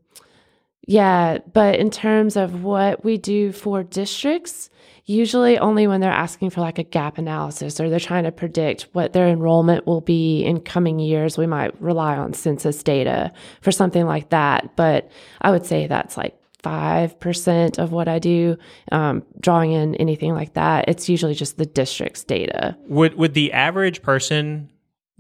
yeah, 0.88 1.40
but 1.54 1.76
in 1.76 1.92
terms 1.92 2.36
of 2.36 2.64
what 2.64 3.04
we 3.04 3.18
do 3.18 3.52
for 3.52 3.84
districts, 3.84 4.70
usually 5.06 5.58
only 5.60 5.88
when 5.88 6.02
they're 6.02 6.12
asking 6.12 6.50
for 6.50 6.62
like 6.62 6.80
a 6.80 6.84
gap 6.84 7.18
analysis 7.18 7.80
or 7.80 7.90
they're 7.90 8.00
trying 8.00 8.24
to 8.24 8.32
predict 8.32 8.88
what 8.94 9.14
their 9.14 9.28
enrollment 9.28 9.86
will 9.86 10.02
be 10.02 10.44
in 10.44 10.60
coming 10.60 11.00
years, 11.00 11.38
we 11.38 11.46
might 11.46 11.80
rely 11.82 12.18
on 12.18 12.34
census 12.34 12.82
data 12.82 13.32
for 13.62 13.72
something 13.72 14.06
like 14.06 14.30
that. 14.30 14.76
But 14.76 15.12
I 15.42 15.52
would 15.52 15.66
say 15.66 15.88
that's 15.88 16.18
like 16.18 16.36
5% 16.64 17.80
of 17.80 17.92
what 17.92 18.08
I 18.08 18.20
do, 18.20 18.58
um, 18.92 19.24
drawing 19.40 19.72
in 19.72 19.96
anything 19.96 20.34
like 20.34 20.54
that. 20.54 20.86
It's 20.88 21.10
usually 21.10 21.36
just 21.36 21.58
the 21.58 21.66
district's 21.66 22.24
data. 22.24 22.78
Would, 22.88 23.16
would 23.16 23.34
the 23.34 23.52
average 23.54 24.02
person 24.02 24.72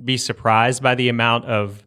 be 0.03 0.17
surprised 0.17 0.81
by 0.81 0.95
the 0.95 1.09
amount 1.09 1.45
of 1.45 1.85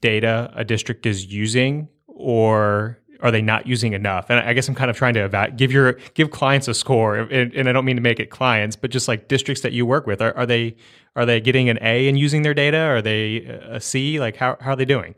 data 0.00 0.50
a 0.54 0.64
district 0.64 1.06
is 1.06 1.26
using 1.26 1.88
or 2.14 2.98
are 3.20 3.30
they 3.30 3.42
not 3.42 3.66
using 3.66 3.92
enough? 3.92 4.26
And 4.28 4.38
I 4.40 4.52
guess 4.52 4.68
I'm 4.68 4.74
kind 4.74 4.90
of 4.90 4.96
trying 4.96 5.14
to 5.14 5.52
give 5.56 5.72
your 5.72 5.94
give 6.14 6.30
clients 6.30 6.68
a 6.68 6.74
score, 6.74 7.16
and, 7.16 7.52
and, 7.54 7.68
I 7.68 7.72
don't 7.72 7.84
mean 7.84 7.96
to 7.96 8.02
make 8.02 8.20
it 8.20 8.30
clients, 8.30 8.76
but 8.76 8.90
just 8.90 9.08
like 9.08 9.28
districts 9.28 9.62
that 9.62 9.72
you 9.72 9.86
work 9.86 10.06
with, 10.06 10.20
are, 10.20 10.36
are 10.36 10.46
they 10.46 10.76
are 11.16 11.24
they 11.24 11.40
getting 11.40 11.68
an 11.68 11.78
A 11.80 12.08
in 12.08 12.16
using 12.16 12.42
their 12.42 12.54
data? 12.54 12.78
Are 12.78 13.02
they 13.02 13.38
a 13.38 13.80
C? 13.80 14.20
Like 14.20 14.36
how 14.36 14.56
how 14.60 14.72
are 14.72 14.76
they 14.76 14.84
doing? 14.84 15.14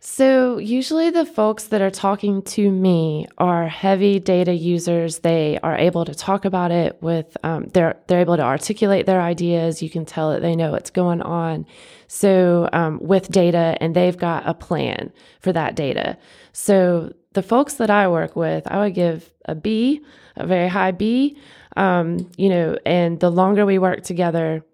So, 0.00 0.58
usually 0.58 1.10
the 1.10 1.26
folks 1.26 1.64
that 1.68 1.80
are 1.80 1.90
talking 1.90 2.42
to 2.42 2.70
me 2.70 3.26
are 3.36 3.66
heavy 3.66 4.20
data 4.20 4.54
users. 4.54 5.18
They 5.18 5.58
are 5.60 5.76
able 5.76 6.04
to 6.04 6.14
talk 6.14 6.44
about 6.44 6.70
it 6.70 7.02
with, 7.02 7.36
um, 7.42 7.66
they're, 7.74 7.96
they're 8.06 8.20
able 8.20 8.36
to 8.36 8.44
articulate 8.44 9.06
their 9.06 9.20
ideas. 9.20 9.82
You 9.82 9.90
can 9.90 10.04
tell 10.04 10.30
that 10.30 10.40
they 10.40 10.54
know 10.54 10.70
what's 10.70 10.90
going 10.90 11.20
on. 11.20 11.66
So, 12.06 12.68
um, 12.72 13.00
with 13.00 13.28
data, 13.28 13.76
and 13.80 13.96
they've 13.96 14.16
got 14.16 14.46
a 14.46 14.54
plan 14.54 15.12
for 15.40 15.52
that 15.52 15.74
data. 15.74 16.16
So, 16.52 17.12
the 17.32 17.42
folks 17.42 17.74
that 17.74 17.90
I 17.90 18.06
work 18.06 18.36
with, 18.36 18.68
I 18.68 18.78
would 18.78 18.94
give 18.94 19.28
a 19.46 19.56
B, 19.56 20.00
a 20.36 20.46
very 20.46 20.68
high 20.68 20.92
B. 20.92 21.36
Um, 21.76 22.30
you 22.36 22.48
know, 22.48 22.78
and 22.86 23.18
the 23.18 23.30
longer 23.30 23.66
we 23.66 23.78
work 23.80 24.04
together, 24.04 24.64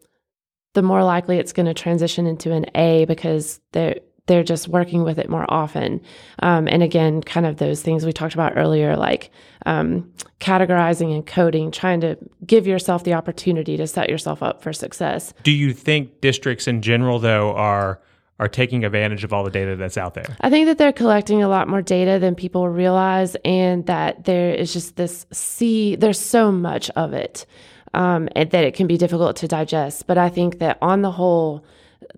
the 0.74 0.82
more 0.82 1.02
likely 1.02 1.38
it's 1.38 1.54
going 1.54 1.66
to 1.66 1.74
transition 1.74 2.26
into 2.26 2.52
an 2.52 2.66
A 2.74 3.06
because 3.06 3.60
they're, 3.72 4.00
they're 4.26 4.42
just 4.42 4.68
working 4.68 5.04
with 5.04 5.18
it 5.18 5.28
more 5.28 5.44
often. 5.48 6.00
Um, 6.40 6.66
and 6.68 6.82
again, 6.82 7.22
kind 7.22 7.46
of 7.46 7.56
those 7.56 7.82
things 7.82 8.06
we 8.06 8.12
talked 8.12 8.34
about 8.34 8.56
earlier, 8.56 8.96
like 8.96 9.30
um, 9.66 10.10
categorizing 10.40 11.14
and 11.14 11.26
coding, 11.26 11.70
trying 11.70 12.00
to 12.00 12.16
give 12.46 12.66
yourself 12.66 13.04
the 13.04 13.14
opportunity 13.14 13.76
to 13.76 13.86
set 13.86 14.08
yourself 14.08 14.42
up 14.42 14.62
for 14.62 14.72
success. 14.72 15.34
Do 15.42 15.50
you 15.50 15.72
think 15.72 16.20
districts 16.20 16.66
in 16.66 16.80
general, 16.82 17.18
though, 17.18 17.54
are 17.54 18.00
are 18.40 18.48
taking 18.48 18.84
advantage 18.84 19.22
of 19.22 19.32
all 19.32 19.44
the 19.44 19.50
data 19.50 19.76
that's 19.76 19.96
out 19.96 20.14
there? 20.14 20.36
I 20.40 20.50
think 20.50 20.66
that 20.66 20.76
they're 20.76 20.92
collecting 20.92 21.44
a 21.44 21.48
lot 21.48 21.68
more 21.68 21.82
data 21.82 22.18
than 22.18 22.34
people 22.34 22.68
realize, 22.68 23.36
and 23.44 23.86
that 23.86 24.24
there 24.24 24.52
is 24.54 24.72
just 24.72 24.96
this 24.96 25.26
sea. 25.32 25.96
There's 25.96 26.18
so 26.18 26.50
much 26.50 26.90
of 26.90 27.12
it, 27.12 27.46
um, 27.92 28.28
and 28.34 28.50
that 28.50 28.64
it 28.64 28.74
can 28.74 28.86
be 28.86 28.96
difficult 28.96 29.36
to 29.36 29.48
digest. 29.48 30.06
But 30.06 30.18
I 30.18 30.30
think 30.30 30.58
that 30.60 30.78
on 30.80 31.02
the 31.02 31.12
whole 31.12 31.64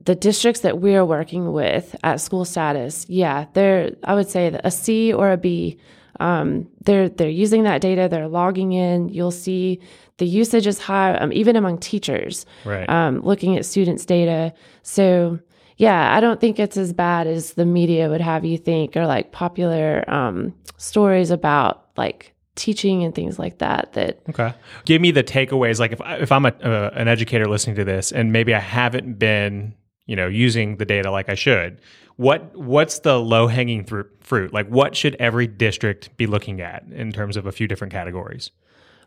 the 0.04 0.14
districts 0.14 0.60
that 0.60 0.78
we're 0.78 1.04
working 1.04 1.52
with 1.52 1.96
at 2.02 2.20
school 2.20 2.44
status, 2.44 3.06
yeah, 3.08 3.46
they're 3.54 3.92
I 4.04 4.14
would 4.14 4.28
say 4.28 4.58
a 4.62 4.70
C 4.70 5.12
or 5.12 5.30
a 5.30 5.36
B. 5.36 5.78
Um, 6.18 6.68
they're 6.82 7.08
they're 7.08 7.28
using 7.28 7.64
that 7.64 7.80
data. 7.80 8.08
They're 8.10 8.28
logging 8.28 8.72
in. 8.72 9.08
You'll 9.08 9.30
see 9.30 9.80
the 10.18 10.26
usage 10.26 10.66
is 10.66 10.78
high, 10.78 11.14
um, 11.14 11.32
even 11.32 11.56
among 11.56 11.78
teachers. 11.78 12.46
Right. 12.64 12.88
Um, 12.88 13.20
looking 13.20 13.56
at 13.56 13.66
students' 13.66 14.06
data. 14.06 14.54
So 14.82 15.38
yeah, 15.76 16.16
I 16.16 16.20
don't 16.20 16.40
think 16.40 16.58
it's 16.58 16.76
as 16.76 16.92
bad 16.92 17.26
as 17.26 17.52
the 17.52 17.66
media 17.66 18.08
would 18.08 18.22
have 18.22 18.44
you 18.44 18.56
think, 18.56 18.96
or 18.96 19.06
like 19.06 19.32
popular 19.32 20.08
um, 20.08 20.54
stories 20.78 21.30
about 21.30 21.88
like 21.96 22.34
teaching 22.56 23.04
and 23.04 23.14
things 23.14 23.38
like 23.38 23.58
that 23.58 23.92
that 23.92 24.20
okay 24.28 24.52
give 24.84 25.00
me 25.00 25.10
the 25.10 25.22
takeaways 25.22 25.78
like 25.78 25.92
if, 25.92 26.00
I, 26.00 26.16
if 26.16 26.32
i'm 26.32 26.46
a, 26.46 26.48
uh, 26.48 26.90
an 26.94 27.06
educator 27.06 27.46
listening 27.46 27.76
to 27.76 27.84
this 27.84 28.10
and 28.10 28.32
maybe 28.32 28.54
i 28.54 28.58
haven't 28.58 29.18
been 29.18 29.74
you 30.06 30.16
know 30.16 30.26
using 30.26 30.78
the 30.78 30.84
data 30.84 31.10
like 31.10 31.28
i 31.28 31.34
should 31.34 31.80
what 32.16 32.56
what's 32.56 33.00
the 33.00 33.20
low 33.20 33.46
hanging 33.46 33.84
fruit 33.84 34.52
like 34.52 34.66
what 34.68 34.96
should 34.96 35.14
every 35.16 35.46
district 35.46 36.16
be 36.16 36.26
looking 36.26 36.60
at 36.60 36.82
in 36.90 37.12
terms 37.12 37.36
of 37.36 37.46
a 37.46 37.52
few 37.52 37.68
different 37.68 37.92
categories 37.92 38.50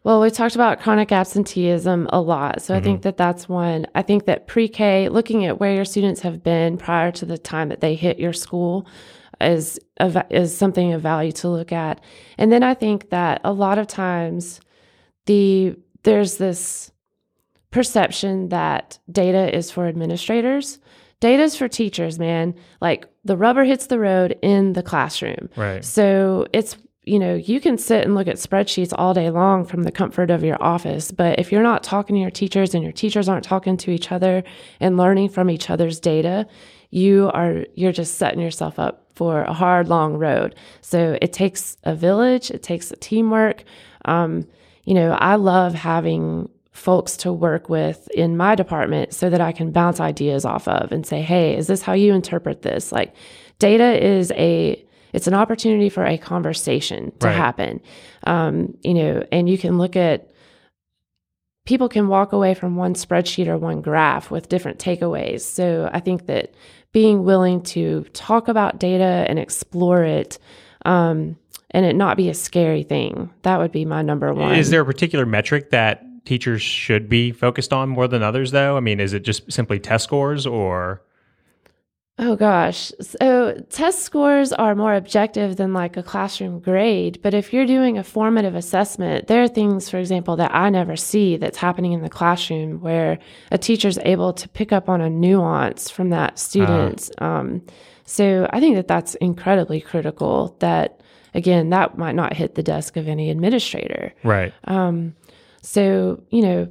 well, 0.03 0.21
we 0.21 0.29
talked 0.31 0.55
about 0.55 0.79
chronic 0.79 1.11
absenteeism 1.11 2.07
a 2.11 2.21
lot. 2.21 2.61
So 2.61 2.73
mm-hmm. 2.73 2.79
I 2.79 2.83
think 2.83 3.01
that 3.01 3.17
that's 3.17 3.49
one. 3.49 3.85
I 3.95 4.01
think 4.01 4.25
that 4.25 4.47
pre 4.47 4.69
K, 4.69 5.09
looking 5.09 5.45
at 5.45 5.59
where 5.59 5.75
your 5.75 5.85
students 5.85 6.21
have 6.21 6.41
been 6.41 6.77
prior 6.77 7.11
to 7.11 7.25
the 7.25 7.37
time 7.37 7.69
that 7.69 7.81
they 7.81 7.95
hit 7.95 8.17
your 8.17 8.31
school, 8.31 8.87
is 9.41 9.79
a, 9.99 10.25
is 10.29 10.55
something 10.55 10.93
of 10.93 11.01
value 11.01 11.31
to 11.33 11.49
look 11.49 11.71
at. 11.71 12.01
And 12.37 12.51
then 12.51 12.63
I 12.63 12.73
think 12.73 13.09
that 13.09 13.41
a 13.43 13.53
lot 13.53 13.77
of 13.77 13.87
times 13.87 14.61
the 15.25 15.75
there's 16.03 16.37
this 16.37 16.91
perception 17.71 18.49
that 18.49 18.99
data 19.11 19.55
is 19.55 19.69
for 19.69 19.87
administrators. 19.87 20.79
Data 21.19 21.43
is 21.43 21.55
for 21.55 21.67
teachers, 21.67 22.17
man. 22.17 22.55
Like 22.81 23.07
the 23.25 23.37
rubber 23.37 23.63
hits 23.63 23.87
the 23.87 23.99
road 23.99 24.37
in 24.41 24.73
the 24.73 24.83
classroom. 24.83 25.49
Right. 25.55 25.83
So 25.83 26.47
it's 26.53 26.77
you 27.09 27.19
know, 27.19 27.35
you 27.35 27.59
can 27.59 27.77
sit 27.77 28.05
and 28.05 28.15
look 28.15 28.27
at 28.27 28.35
spreadsheets 28.35 28.93
all 28.95 29.13
day 29.13 29.29
long 29.29 29.65
from 29.65 29.83
the 29.83 29.91
comfort 29.91 30.29
of 30.29 30.43
your 30.43 30.61
office, 30.63 31.11
but 31.11 31.39
if 31.39 31.51
you're 31.51 31.63
not 31.63 31.83
talking 31.83 32.15
to 32.15 32.21
your 32.21 32.31
teachers 32.31 32.75
and 32.75 32.83
your 32.83 32.93
teachers 32.93 33.27
aren't 33.27 33.43
talking 33.43 33.77
to 33.77 33.91
each 33.91 34.11
other 34.11 34.43
and 34.79 34.95
learning 34.95 35.29
from 35.29 35.49
each 35.49 35.69
other's 35.69 35.99
data, 35.99 36.47
you 36.91 37.31
are 37.33 37.65
you're 37.75 37.91
just 37.91 38.15
setting 38.15 38.39
yourself 38.39 38.79
up 38.79 39.05
for 39.15 39.41
a 39.43 39.53
hard 39.53 39.87
long 39.87 40.15
road. 40.15 40.55
So 40.81 41.17
it 41.21 41.33
takes 41.33 41.77
a 41.83 41.95
village 41.95 42.51
it 42.51 42.63
takes 42.63 42.91
a 42.91 42.95
teamwork. 42.95 43.63
Um, 44.05 44.47
you 44.85 44.95
know 44.95 45.11
i 45.19 45.35
love 45.35 45.75
having 45.75 46.49
folks 46.71 47.15
to 47.17 47.31
work 47.31 47.69
with 47.69 48.07
in 48.15 48.37
my 48.37 48.55
department 48.55 49.13
so 49.13 49.29
that 49.29 49.41
i 49.41 49.51
can 49.51 49.71
bounce 49.71 49.99
ideas 49.99 50.45
off 50.45 50.67
of 50.67 50.91
and 50.91 51.05
say 51.05 51.21
hey 51.21 51.55
is 51.55 51.67
this 51.67 51.81
how 51.83 51.93
you 51.93 52.13
interpret 52.13 52.63
this? 52.63 52.91
Like 52.91 53.13
data 53.59 54.03
is 54.03 54.31
a 54.31 54.83
it's 55.13 55.27
an 55.27 55.33
opportunity 55.33 55.89
for 55.89 56.05
a 56.05 56.17
conversation 56.17 57.11
to 57.19 57.27
right. 57.27 57.35
happen 57.35 57.81
um, 58.25 58.75
you 58.83 58.93
know 58.93 59.23
and 59.31 59.49
you 59.49 59.57
can 59.57 59.77
look 59.77 59.95
at 59.95 60.29
people 61.65 61.89
can 61.89 62.07
walk 62.07 62.31
away 62.31 62.53
from 62.53 62.75
one 62.75 62.93
spreadsheet 62.93 63.47
or 63.47 63.57
one 63.57 63.81
graph 63.81 64.31
with 64.31 64.49
different 64.49 64.79
takeaways 64.79 65.41
so 65.41 65.89
i 65.93 65.99
think 65.99 66.25
that 66.25 66.53
being 66.91 67.23
willing 67.23 67.61
to 67.61 68.03
talk 68.13 68.47
about 68.47 68.79
data 68.79 69.25
and 69.27 69.37
explore 69.37 70.03
it 70.03 70.39
um, 70.85 71.37
and 71.71 71.85
it 71.85 71.95
not 71.95 72.17
be 72.17 72.29
a 72.29 72.33
scary 72.33 72.83
thing. 72.83 73.31
That 73.43 73.59
would 73.59 73.71
be 73.71 73.85
my 73.85 74.01
number 74.01 74.33
one. 74.33 74.55
Is 74.55 74.69
there 74.69 74.81
a 74.81 74.85
particular 74.85 75.25
metric 75.25 75.69
that 75.71 76.03
teachers 76.25 76.61
should 76.61 77.09
be 77.09 77.31
focused 77.31 77.73
on 77.73 77.89
more 77.89 78.07
than 78.07 78.23
others, 78.23 78.51
though? 78.51 78.77
I 78.77 78.79
mean, 78.79 78.99
is 78.99 79.13
it 79.13 79.21
just 79.21 79.51
simply 79.51 79.79
test 79.79 80.05
scores 80.05 80.45
or? 80.45 81.01
Oh 82.21 82.35
gosh. 82.35 82.91
So 82.99 83.53
test 83.69 83.99
scores 84.01 84.51
are 84.51 84.75
more 84.75 84.93
objective 84.93 85.55
than 85.55 85.73
like 85.73 85.95
a 85.95 86.03
classroom 86.03 86.59
grade. 86.59 87.19
But 87.23 87.33
if 87.33 87.53
you're 87.53 87.65
doing 87.65 87.97
a 87.97 88.03
formative 88.03 88.55
assessment, 88.55 89.27
there 89.27 89.41
are 89.41 89.47
things, 89.47 89.89
for 89.89 89.97
example, 89.97 90.35
that 90.35 90.53
I 90.53 90.69
never 90.69 90.97
see 90.97 91.37
that's 91.37 91.57
happening 91.57 91.93
in 91.93 92.01
the 92.01 92.09
classroom 92.09 92.81
where 92.81 93.19
a 93.51 93.57
teacher's 93.57 93.97
able 93.99 94.33
to 94.33 94.49
pick 94.49 94.73
up 94.73 94.89
on 94.89 94.99
a 94.99 95.09
nuance 95.09 95.89
from 95.89 96.09
that 96.09 96.37
student. 96.37 97.09
Uh. 97.21 97.25
Um, 97.25 97.61
so 98.03 98.49
I 98.51 98.59
think 98.59 98.75
that 98.75 98.89
that's 98.89 99.15
incredibly 99.15 99.79
critical 99.79 100.57
that, 100.59 100.99
again, 101.33 101.69
that 101.69 101.97
might 101.97 102.15
not 102.15 102.33
hit 102.33 102.55
the 102.55 102.63
desk 102.63 102.97
of 102.97 103.07
any 103.07 103.29
administrator. 103.29 104.13
Right. 104.23 104.53
Um, 104.65 105.15
so, 105.61 106.21
you 106.31 106.41
know, 106.41 106.67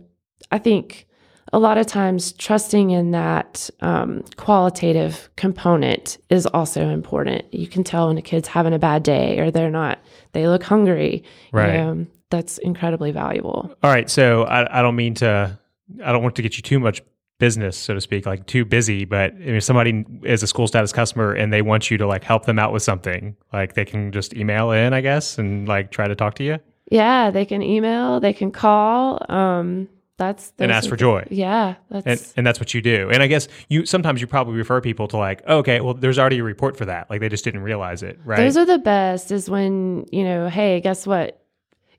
I 0.50 0.58
think 0.58 1.06
a 1.52 1.58
lot 1.58 1.78
of 1.78 1.86
times 1.86 2.32
trusting 2.32 2.90
in 2.90 3.12
that 3.12 3.70
um, 3.80 4.24
qualitative 4.36 5.30
component 5.36 6.18
is 6.28 6.46
also 6.46 6.88
important. 6.88 7.52
You 7.52 7.66
can 7.66 7.84
tell 7.84 8.08
when 8.08 8.18
a 8.18 8.22
kid's 8.22 8.48
having 8.48 8.74
a 8.74 8.78
bad 8.78 9.02
day 9.02 9.38
or 9.38 9.50
they're 9.50 9.70
not, 9.70 9.98
they 10.32 10.48
look 10.48 10.62
hungry. 10.62 11.24
Right. 11.52 11.72
You 11.72 11.78
know, 11.78 12.06
that's 12.30 12.58
incredibly 12.58 13.12
valuable. 13.12 13.74
All 13.82 13.90
right. 13.90 14.10
So 14.10 14.42
I, 14.44 14.80
I 14.80 14.82
don't 14.82 14.96
mean 14.96 15.14
to, 15.14 15.58
I 16.04 16.12
don't 16.12 16.22
want 16.22 16.36
to 16.36 16.42
get 16.42 16.56
you 16.56 16.62
too 16.62 16.78
much 16.78 17.00
business, 17.38 17.76
so 17.76 17.94
to 17.94 18.00
speak, 18.00 18.26
like 18.26 18.46
too 18.46 18.64
busy. 18.64 19.04
But 19.04 19.32
if 19.38 19.62
somebody 19.64 20.04
is 20.24 20.42
a 20.42 20.46
school 20.46 20.66
status 20.66 20.92
customer 20.92 21.32
and 21.32 21.52
they 21.52 21.62
want 21.62 21.90
you 21.90 21.96
to 21.98 22.06
like 22.06 22.24
help 22.24 22.46
them 22.46 22.58
out 22.58 22.72
with 22.72 22.82
something, 22.82 23.36
like 23.52 23.74
they 23.74 23.84
can 23.84 24.12
just 24.12 24.34
email 24.34 24.70
in, 24.72 24.92
I 24.92 25.00
guess, 25.00 25.38
and 25.38 25.66
like 25.66 25.90
try 25.90 26.08
to 26.08 26.14
talk 26.14 26.34
to 26.36 26.44
you 26.44 26.58
Yeah, 26.90 27.30
they 27.30 27.46
can 27.46 27.62
email, 27.62 28.20
they 28.20 28.32
can 28.32 28.50
call. 28.50 29.24
Um, 29.28 29.88
that's 30.18 30.52
and 30.58 30.72
ask 30.72 30.88
for 30.88 30.96
joy. 30.96 31.24
Yeah, 31.30 31.76
that's 31.90 32.06
And, 32.06 32.32
and 32.36 32.46
that's 32.46 32.58
what 32.58 32.74
you 32.74 32.82
do. 32.82 33.08
And 33.08 33.22
I 33.22 33.28
guess 33.28 33.48
you 33.68 33.86
sometimes 33.86 34.20
you 34.20 34.26
probably 34.26 34.56
refer 34.56 34.80
people 34.80 35.08
to 35.08 35.16
like, 35.16 35.42
oh, 35.46 35.58
okay, 35.58 35.80
well, 35.80 35.94
there's 35.94 36.18
already 36.18 36.40
a 36.40 36.42
report 36.42 36.76
for 36.76 36.84
that. 36.86 37.08
Like 37.08 37.20
they 37.20 37.28
just 37.28 37.44
didn't 37.44 37.62
realize 37.62 38.02
it, 38.02 38.18
right? 38.24 38.36
Those 38.36 38.56
are 38.56 38.66
the 38.66 38.78
best 38.78 39.30
is 39.30 39.48
when, 39.48 40.06
you 40.10 40.24
know, 40.24 40.48
hey, 40.48 40.80
guess 40.80 41.06
what? 41.06 41.40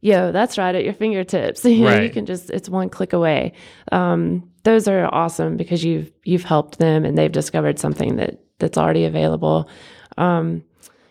Yo, 0.02 0.32
that's 0.32 0.58
right 0.58 0.76
at 0.76 0.84
your 0.84 0.94
fingertips. 0.94 1.66
You 1.66 1.84
know, 1.84 2.02
you 2.02 2.10
can 2.10 2.26
just 2.26 2.50
it's 2.50 2.70
one 2.70 2.90
click 2.90 3.14
away. 3.14 3.54
Um, 3.92 4.52
those 4.64 4.88
are 4.88 5.14
awesome 5.14 5.56
because 5.56 5.84
you've 5.84 6.12
you've 6.24 6.44
helped 6.44 6.78
them 6.78 7.06
and 7.06 7.18
they've 7.18 7.32
discovered 7.32 7.80
something 7.80 8.18
that 8.18 8.42
that's 8.60 8.78
already 8.78 9.06
available. 9.06 9.70
Um, 10.18 10.64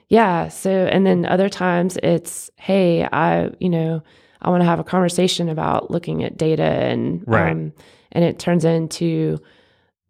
yeah, 0.08 0.48
so 0.48 0.70
and 0.70 1.06
then 1.06 1.26
other 1.26 1.48
times 1.48 1.98
it's, 2.02 2.50
hey, 2.56 3.04
I, 3.04 3.50
you 3.60 3.68
know, 3.68 4.02
I 4.42 4.50
want 4.50 4.60
to 4.62 4.66
have 4.66 4.78
a 4.80 4.84
conversation 4.84 5.48
about 5.48 5.90
looking 5.90 6.24
at 6.24 6.36
data 6.36 6.62
and 6.62 7.22
Right. 7.26 7.50
um 7.52 7.72
and 8.12 8.24
it 8.24 8.38
turns 8.38 8.64
into 8.64 9.38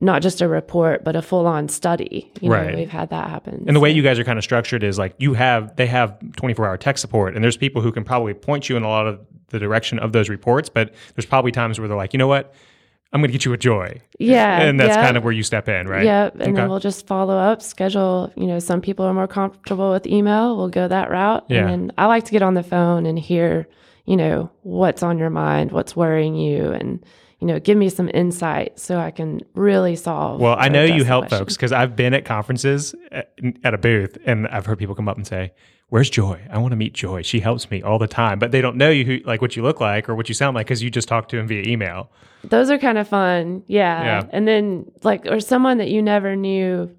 not 0.01 0.23
just 0.23 0.41
a 0.41 0.47
report 0.49 1.03
but 1.05 1.17
a 1.17 1.23
full-on 1.23 1.69
study. 1.69 2.31
You 2.41 2.51
Right. 2.53 2.71
know, 2.73 2.79
we've 2.79 2.91
had 2.91 3.11
that 3.11 3.29
happen. 3.31 3.65
and 3.67 3.75
the 3.75 3.81
way 3.81 3.91
you 3.91 4.03
guys 4.03 4.19
are 4.19 4.25
kind 4.25 4.39
of 4.39 4.45
structured 4.45 4.83
is 4.85 4.99
like 4.99 5.15
you 5.19 5.35
have 5.35 5.75
they 5.77 5.87
have 5.87 6.17
24 6.37 6.67
hour 6.67 6.77
tech 6.77 6.99
support 6.99 7.35
and 7.35 7.43
there's 7.43 7.57
people 7.57 7.83
who 7.83 7.91
can 7.93 8.05
probably 8.05 8.35
point 8.35 8.69
you 8.69 8.77
in 8.77 8.83
a 8.85 8.89
lot 8.89 9.07
of 9.07 9.19
the 9.49 9.59
direction 9.59 9.99
of 9.99 10.13
those 10.13 10.29
reports 10.29 10.69
but 10.69 10.93
there's 11.17 11.27
probably 11.27 11.51
times 11.51 11.79
where 11.79 11.89
they're 11.89 11.97
like 11.97 12.13
you 12.13 12.19
know 12.19 12.29
what 12.29 12.53
i'm 13.15 13.21
going 13.23 13.29
to 13.29 13.33
get 13.33 13.47
you 13.47 13.53
a 13.55 13.57
joy 13.57 13.99
Yeah, 14.19 14.61
and 14.61 14.79
that's 14.79 14.95
yeah. 14.95 15.03
kind 15.03 15.17
of 15.17 15.25
where 15.25 15.33
you 15.33 15.43
step 15.43 15.69
in 15.71 15.89
right 15.89 16.05
Yep. 16.05 16.33
And 16.35 16.43
Okay. 16.43 16.53
then 16.53 16.69
we'll 16.69 16.79
just 16.81 17.07
follow 17.07 17.35
up, 17.37 17.63
schedule, 17.63 18.31
you 18.37 18.47
know, 18.47 18.59
some 18.59 18.81
people 18.83 19.07
are 19.07 19.15
more 19.15 19.27
comfortable 19.27 19.91
with 19.91 20.07
email. 20.07 20.57
We'll 20.59 20.69
go 20.69 20.87
that 20.87 21.11
route. 21.11 21.45
Yeah. 21.49 21.61
And 21.61 21.69
then 21.89 21.93
I 21.97 22.05
like 22.07 22.25
to 22.27 22.33
get 22.33 22.43
on 22.43 22.53
the 22.55 22.63
phone 22.63 23.07
and 23.07 23.19
hear, 23.19 23.67
you 24.09 24.17
know, 24.17 24.51
what's 24.63 25.03
on 25.03 25.19
your 25.19 25.31
mind, 25.31 25.71
what's 25.73 25.95
worrying 25.95 26.35
you, 26.35 26.73
and, 26.73 27.05
you 27.41 27.47
know, 27.47 27.61
give 27.61 27.77
me 27.77 27.89
some 27.89 28.09
insight 28.15 28.79
so 28.79 28.99
I 28.99 29.11
can 29.11 29.41
really 29.55 29.95
solve. 29.97 30.41
well 30.41 30.57
i 30.59 30.69
know 30.69 30.85
you 30.85 31.05
help 31.05 31.23
question. 31.25 31.39
folks 31.39 31.55
because 31.57 31.73
i've 31.73 31.95
been 31.95 32.15
at 32.15 32.25
conferences 32.25 32.95
eh, 33.13 33.19
at, 33.19 33.55
at 33.65 33.75
a 33.75 33.79
booth 33.79 34.17
and 34.25 34.49
i've 34.49 34.67
heard 34.67 34.79
people 34.79 34.95
come 34.95 35.09
up 35.09 35.17
and 35.17 35.27
say 35.27 35.53
where's 35.89 36.11
joy 36.11 36.41
i 36.51 36.59
want 36.59 36.73
to 36.73 36.77
meet 36.77 36.93
joy 36.95 37.23
she 37.23 37.41
helps 37.41 37.71
me 37.71 37.81
all 37.83 37.99
the 37.99 38.09
time 38.09 38.39
but 38.39 38.51
they 38.51 38.61
don't 38.61 38.77
know 38.77 38.91
you 38.91 39.05
who 39.05 39.19
like 39.25 39.41
what 39.41 39.55
you 39.57 39.63
look 39.63 39.81
like 39.81 40.09
or 40.09 40.15
what 40.17 40.29
you 40.29 40.35
sound 40.35 40.55
like 40.57 40.67
because 40.67 40.83
you 40.83 40.91
just 40.91 41.07
talk 41.09 41.29
to 41.29 41.37
them 41.37 41.47
via 41.47 41.63
email 41.63 42.11
Those 42.45 42.71
are 42.71 42.79
kind 42.79 42.99
of 42.99 43.07
fun. 43.09 43.63
Yeah. 43.67 44.03
Yeah. 44.05 44.23
And 44.31 44.47
then, 44.47 44.91
like, 45.03 45.27
or 45.27 45.41
someone 45.41 45.79
that 45.79 45.89
you 45.91 46.01
never 46.03 46.37
knew. 46.37 46.95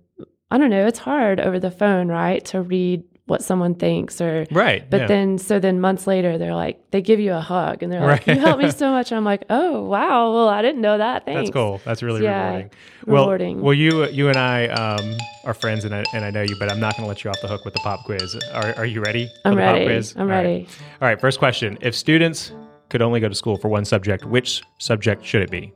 I 0.52 0.58
don't 0.58 0.69
know. 0.69 0.86
It's 0.86 1.00
hard 1.00 1.39
over 1.39 1.60
the 1.60 1.72
phone, 1.72 2.10
right? 2.10 2.43
To 2.45 2.62
read 2.62 3.04
what 3.29 3.43
someone 3.43 3.75
thinks 3.75 4.19
or 4.19 4.45
right 4.51 4.89
But 4.89 5.01
yeah. 5.01 5.07
then, 5.07 5.37
so 5.37 5.59
then 5.59 5.79
months 5.79 6.07
later, 6.07 6.37
they're 6.37 6.55
like, 6.55 6.79
they 6.91 7.01
give 7.01 7.19
you 7.19 7.33
a 7.33 7.39
hug 7.39 7.83
and 7.83 7.91
they're 7.91 8.01
like, 8.01 8.25
Right. 8.27 8.35
you 8.35 8.41
helped 8.41 8.61
me 8.63 8.71
so 8.71 8.89
much. 8.97 9.11
I'm 9.11 9.23
like, 9.23 9.43
oh, 9.49 9.83
wow. 9.83 10.33
Well, 10.33 10.49
I 10.49 10.61
didn't 10.61 10.81
know 10.81 10.97
that. 10.97 11.25
Thanks. 11.25 11.39
That's 11.49 11.53
cool. 11.53 11.79
That's 11.85 12.01
really 12.03 12.23
Yeah, 12.23 12.47
rewarding. 12.47 12.71
Well, 13.05 13.23
rewarding. 13.23 13.61
well, 13.61 13.73
you 13.73 14.05
you 14.07 14.27
and 14.29 14.37
I 14.37 14.67
um, 14.67 15.15
are 15.45 15.53
friends, 15.53 15.85
and 15.85 15.93
I, 15.95 16.03
and 16.13 16.25
I 16.25 16.31
know 16.31 16.41
you, 16.41 16.55
but 16.59 16.69
I'm 16.69 16.79
not 16.79 16.95
going 16.97 17.03
to 17.05 17.07
let 17.07 17.23
you 17.23 17.29
off 17.29 17.39
the 17.41 17.47
hook 17.47 17.63
with 17.65 17.73
the 17.73 17.79
pop 17.81 18.03
quiz. 18.05 18.35
Are, 18.53 18.73
are 18.77 18.85
you 18.85 19.01
ready? 19.01 19.31
I'm 19.45 19.55
ready. 19.55 19.85
quiz? 19.85 20.13
I'm 20.15 20.23
All 20.23 20.27
right. 20.27 20.35
ready. 20.43 20.67
All 21.01 21.07
right. 21.07 21.19
First 21.21 21.39
question: 21.39 21.77
If 21.81 21.95
students 21.95 22.51
could 22.89 23.01
only 23.01 23.19
go 23.19 23.29
to 23.29 23.35
school 23.35 23.57
for 23.57 23.67
one 23.69 23.85
subject, 23.85 24.25
which 24.25 24.61
subject 24.79 25.23
should 25.25 25.41
it 25.43 25.51
be? 25.51 25.71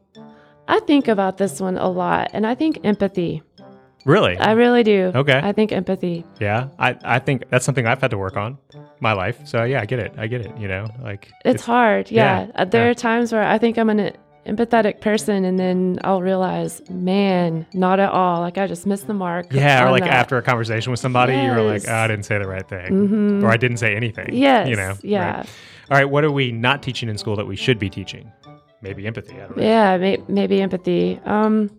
I 0.68 0.80
think 0.82 1.08
about 1.08 1.38
this 1.38 1.60
one 1.60 1.78
a 1.78 1.90
lot 1.90 2.30
and 2.34 2.48
I 2.48 2.56
think 2.56 2.80
empathy. 2.86 3.44
Really? 4.06 4.38
I 4.38 4.52
really 4.52 4.84
do. 4.84 5.12
Okay. 5.16 5.40
I 5.42 5.52
think 5.54 5.72
empathy. 5.72 6.26
yeah. 6.40 6.68
I, 6.78 6.98
I 7.04 7.20
think 7.20 7.50
that's 7.50 7.66
something 7.66 7.88
I've 7.88 8.02
had 8.02 8.12
to 8.12 8.18
work 8.18 8.36
on 8.38 8.58
my 9.00 9.14
life. 9.14 9.40
So 9.46 9.64
yeah, 9.64 9.82
I 9.82 9.86
get 9.86 10.00
it. 10.00 10.14
I 10.18 10.28
get 10.28 10.42
it. 10.42 10.58
You 10.58 10.68
know, 10.68 10.88
like 11.02 11.32
It's, 11.46 11.64
hard. 11.64 12.12
Yeah. 12.12 12.48
yeah, 12.48 12.52
Uh, 12.56 12.66
There 12.66 12.86
yeah. 12.86 12.92
are 12.92 12.94
times 12.94 13.32
where 13.32 13.44
I 13.44 13.58
think 13.58 13.78
I'm 13.78 13.90
an 13.90 14.14
empathetic 14.46 15.00
person 15.00 15.46
and 15.46 15.58
then 15.58 16.00
I'll 16.04 16.22
realize, 16.22 16.82
man, 16.90 17.66
not 17.74 18.00
at 18.02 18.10
all. 18.12 18.42
Like 18.42 18.58
I 18.58 18.68
just 18.68 18.86
missed 18.86 19.08
the 19.08 19.14
mark. 19.14 19.54
Yeah, 19.54 19.86
or 19.88 19.92
like 19.92 20.04
that. 20.04 20.12
after 20.12 20.38
a 20.38 20.42
conversation 20.42 20.92
with 20.92 21.00
somebody, 21.00 21.34
you're 21.34 21.62
like, 21.62 21.84
oh, 21.88 21.94
I 21.94 22.08
didn't 22.08 22.26
say 22.26 22.38
the 22.40 22.48
right 22.48 22.68
thing, 22.68 23.42
or 23.44 23.50
I 23.50 23.56
didn't 23.58 23.78
say 23.78 23.96
anything. 23.96 24.34
Yes. 24.34 24.68
you 24.68 24.76
know. 24.76 24.96
Yeah. 25.02 25.38
right. 25.38 25.50
All 25.92 25.98
right. 25.98 26.10
What 26.10 26.24
are 26.26 26.32
we 26.32 26.52
not 26.52 26.84
teaching 26.84 27.08
in 27.08 27.18
school 27.18 27.36
that 27.38 27.46
we 27.48 27.56
should 27.56 27.80
be 27.80 27.90
teaching? 27.90 28.30
Maybe 28.82 29.08
empathy. 29.08 29.36
I 29.36 29.48
don't 29.48 29.56
know. 29.56 29.64
Yeah, 29.64 29.96
may, 29.98 30.18
maybe 30.28 30.62
empathy. 30.62 31.22
Um, 31.24 31.70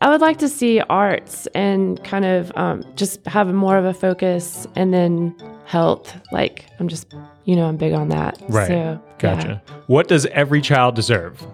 I 0.00 0.10
would 0.10 0.20
like 0.20 0.38
to 0.38 0.48
see 0.48 0.80
arts 0.80 1.46
and 1.54 2.02
kind 2.04 2.24
of 2.24 2.52
um, 2.56 2.84
just 2.96 3.24
have 3.26 3.52
more 3.52 3.78
of 3.78 3.84
a 3.84 3.94
focus, 3.94 4.66
and 4.76 4.92
then 4.92 5.34
health. 5.64 6.14
Like 6.32 6.66
I'm 6.78 6.88
just, 6.88 7.14
you 7.44 7.56
know, 7.56 7.66
I'm 7.66 7.76
big 7.76 7.92
on 7.92 8.08
that. 8.10 8.40
Right. 8.48 8.68
So, 8.68 8.74
yeah. 8.74 8.98
Gotcha. 9.18 9.62
What 9.86 10.08
does 10.08 10.26
every 10.26 10.60
child 10.60 10.94
deserve? 10.94 11.44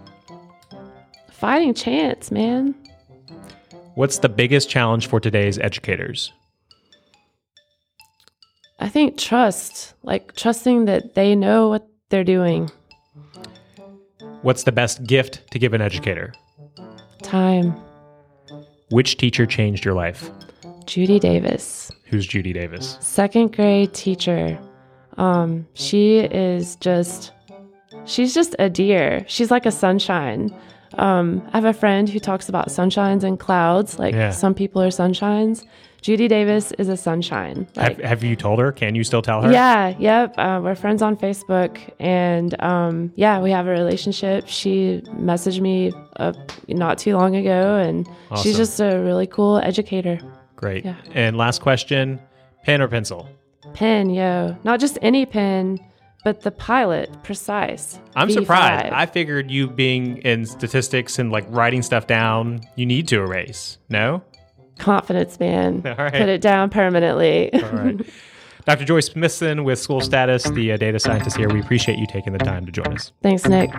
Fighting 1.31 1.75
chance, 1.75 2.31
man. 2.31 2.75
What's 3.95 4.19
the 4.19 4.29
biggest 4.29 4.69
challenge 4.71 5.07
for 5.07 5.21
today's 5.21 5.59
educators? 5.59 6.33
I 8.81 8.89
think 8.89 9.19
trust, 9.19 9.95
like 10.03 10.35
trusting 10.35 10.87
that 10.87 11.15
they 11.15 11.37
know 11.37 11.69
what 11.69 11.87
they're 12.09 12.25
doing. 12.25 12.71
What's 14.43 14.65
the 14.65 14.73
best 14.73 15.05
gift 15.05 15.49
to 15.53 15.59
give 15.61 15.73
an 15.73 15.81
educator? 15.81 16.33
Time. 17.23 17.77
Which 18.93 19.17
teacher 19.17 19.47
changed 19.47 19.85
your 19.85 19.95
life? 19.95 20.31
Judy 20.87 21.19
Davis. 21.19 21.91
Who's 22.05 22.27
Judy 22.27 22.53
Davis? 22.53 22.99
second 23.01 23.55
grade 23.57 23.95
teacher. 23.95 24.59
Um, 25.17 25.67
she 25.75 26.19
is 26.19 26.77
just, 26.77 27.33
she's 28.05 28.35
just 28.35 28.55
a 28.59 28.69
dear. 28.69 29.25
She's 29.29 29.51
like 29.51 29.67
a 29.67 29.71
sunshine. 29.71 30.55
Um, 30.95 31.43
I 31.53 31.57
have 31.57 31.65
a 31.65 31.73
friend 31.73 32.09
who 32.09 32.19
talks 32.19 32.49
about 32.49 32.69
sunshines 32.69 33.23
and 33.25 33.39
clouds. 33.41 33.99
Like 33.99 34.15
Yeah. 34.15 34.31
some 34.31 34.55
people 34.55 34.83
are 34.83 34.89
sunshines. 34.89 35.65
Judy 36.03 36.27
Davis 36.29 36.73
is 36.73 36.89
a 36.89 36.97
sunshine. 36.97 37.67
Have, 37.77 37.99
Like, 37.99 38.01
have 38.01 38.25
you 38.25 38.35
told 38.37 38.59
her? 38.59 38.73
Can 38.73 38.95
you 38.97 39.05
still 39.05 39.23
tell 39.23 39.41
her? 39.43 39.53
yeah, 39.53 39.95
yep. 39.99 40.35
Uh, 40.37 40.61
we're 40.63 40.75
friends 40.75 41.01
on 41.01 41.17
Facebook, 41.17 41.79
and 42.01 42.61
um, 42.61 43.13
yeah, 43.15 43.41
we 43.41 43.51
have 43.53 43.67
a 43.69 43.71
relationship. 43.71 44.49
She 44.49 45.01
messaged 45.11 45.61
me 45.61 45.93
uh, 46.17 46.33
not 46.69 46.99
too 46.99 47.17
long 47.17 47.37
ago, 47.37 47.77
and 47.77 48.07
Awesome. 48.31 48.43
she's 48.43 48.57
just 48.57 48.81
a 48.81 48.99
really 48.99 49.27
cool 49.29 49.59
educator. 49.59 50.19
Great. 50.57 50.85
Yeah. 50.85 50.97
And 51.15 51.37
last 51.37 51.63
question 51.63 52.21
pen 52.65 52.83
or 52.83 52.89
pencil? 52.89 53.29
Pen, 53.75 54.11
yo, 54.11 54.57
not 54.65 54.81
just 54.81 54.99
any 55.03 55.25
pen, 55.25 55.79
but 56.25 56.43
the 56.43 56.51
pilot, 56.51 57.11
precise. 57.23 57.99
I'm 58.15 58.29
V5. 58.29 58.33
surprised. 58.35 58.93
I 58.93 59.07
figured 59.07 59.51
you 59.51 59.69
being 59.69 60.19
in 60.19 60.47
statistics 60.47 61.19
and 61.19 61.31
like 61.33 61.45
writing 61.49 61.83
stuff 61.83 62.07
down, 62.07 62.61
you 62.77 62.87
need 62.87 63.09
to 63.09 63.21
erase. 63.21 63.79
No? 63.89 64.23
Confidence, 64.83 65.39
man. 65.39 65.83
All 65.87 65.95
right. 65.95 66.13
Put 66.13 66.29
it 66.29 66.41
down 66.41 66.69
permanently. 66.69 67.53
All 67.55 67.71
right. 67.71 68.01
Dr. 68.67 68.85
Joy 68.85 69.01
Smithson 69.01 69.65
with 69.65 69.81
SchoolStatus, 69.81 70.55
the 70.55 70.73
uh, 70.73 70.77
data 70.77 70.99
scientist 71.01 71.37
here. 71.37 71.49
We 71.49 71.61
appreciate 71.61 71.99
you 71.99 72.07
taking 72.07 72.33
the 72.33 72.39
time 72.39 72.65
to 72.67 72.71
join 72.71 72.93
us. 72.93 73.13
Thanks, 73.23 73.47
Nick. 73.49 73.71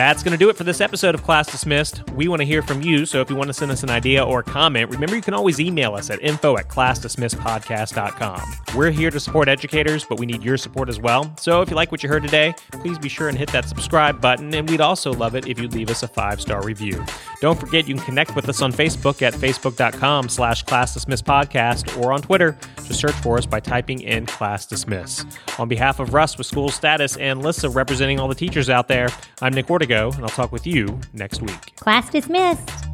That's 0.00 0.22
going 0.22 0.32
to 0.32 0.38
do 0.38 0.48
it 0.48 0.56
for 0.56 0.64
this 0.64 0.80
episode 0.80 1.14
of 1.14 1.22
Class 1.22 1.52
Dismissed. 1.52 2.08
We 2.12 2.26
want 2.26 2.40
to 2.40 2.46
hear 2.46 2.62
from 2.62 2.80
you, 2.80 3.04
so 3.04 3.20
if 3.20 3.28
you 3.28 3.36
want 3.36 3.48
to 3.48 3.52
send 3.52 3.70
us 3.70 3.82
an 3.82 3.90
idea 3.90 4.24
or 4.24 4.42
comment, 4.42 4.88
remember 4.88 5.14
you 5.14 5.20
can 5.20 5.34
always 5.34 5.60
email 5.60 5.92
us 5.94 6.08
at 6.08 6.22
info 6.22 6.56
at 6.56 6.68
classdismissedpodcast.com. 6.68 8.40
We're 8.74 8.92
here 8.92 9.10
to 9.10 9.20
support 9.20 9.48
educators, 9.48 10.06
but 10.08 10.18
we 10.18 10.24
need 10.24 10.42
your 10.42 10.56
support 10.56 10.88
as 10.88 10.98
well. 10.98 11.30
So 11.36 11.60
if 11.60 11.68
you 11.68 11.76
like 11.76 11.92
what 11.92 12.02
you 12.02 12.08
heard 12.08 12.22
today, 12.22 12.54
please 12.70 12.98
be 12.98 13.10
sure 13.10 13.28
and 13.28 13.36
hit 13.36 13.52
that 13.52 13.68
subscribe 13.68 14.22
button, 14.22 14.54
and 14.54 14.70
we'd 14.70 14.80
also 14.80 15.12
love 15.12 15.34
it 15.34 15.46
if 15.46 15.60
you'd 15.60 15.74
leave 15.74 15.90
us 15.90 16.02
a 16.02 16.08
five-star 16.08 16.64
review. 16.64 17.04
Don't 17.42 17.60
forget 17.60 17.86
you 17.86 17.96
can 17.96 18.04
connect 18.04 18.34
with 18.34 18.48
us 18.48 18.62
on 18.62 18.72
Facebook 18.72 19.20
at 19.20 19.34
facebook.com 19.34 20.30
slash 20.30 20.64
classdismissedpodcast 20.64 22.00
or 22.02 22.14
on 22.14 22.22
Twitter. 22.22 22.56
Just 22.84 23.00
search 23.00 23.14
for 23.16 23.36
us 23.36 23.44
by 23.44 23.60
typing 23.60 24.00
in 24.00 24.24
Class 24.24 24.64
Dismiss. 24.64 25.26
On 25.58 25.68
behalf 25.68 26.00
of 26.00 26.14
Russ 26.14 26.38
with 26.38 26.50
SchoolStatus 26.50 27.20
and 27.20 27.42
Lissa 27.42 27.68
representing 27.68 28.18
all 28.18 28.28
the 28.28 28.34
teachers 28.34 28.70
out 28.70 28.88
there, 28.88 29.08
I'm 29.42 29.52
Nick 29.52 29.66
And 29.90 30.22
I'll 30.22 30.28
talk 30.28 30.52
with 30.52 30.66
you 30.66 30.98
next 31.12 31.42
week. 31.42 31.74
Class 31.76 32.10
dismissed. 32.10 32.89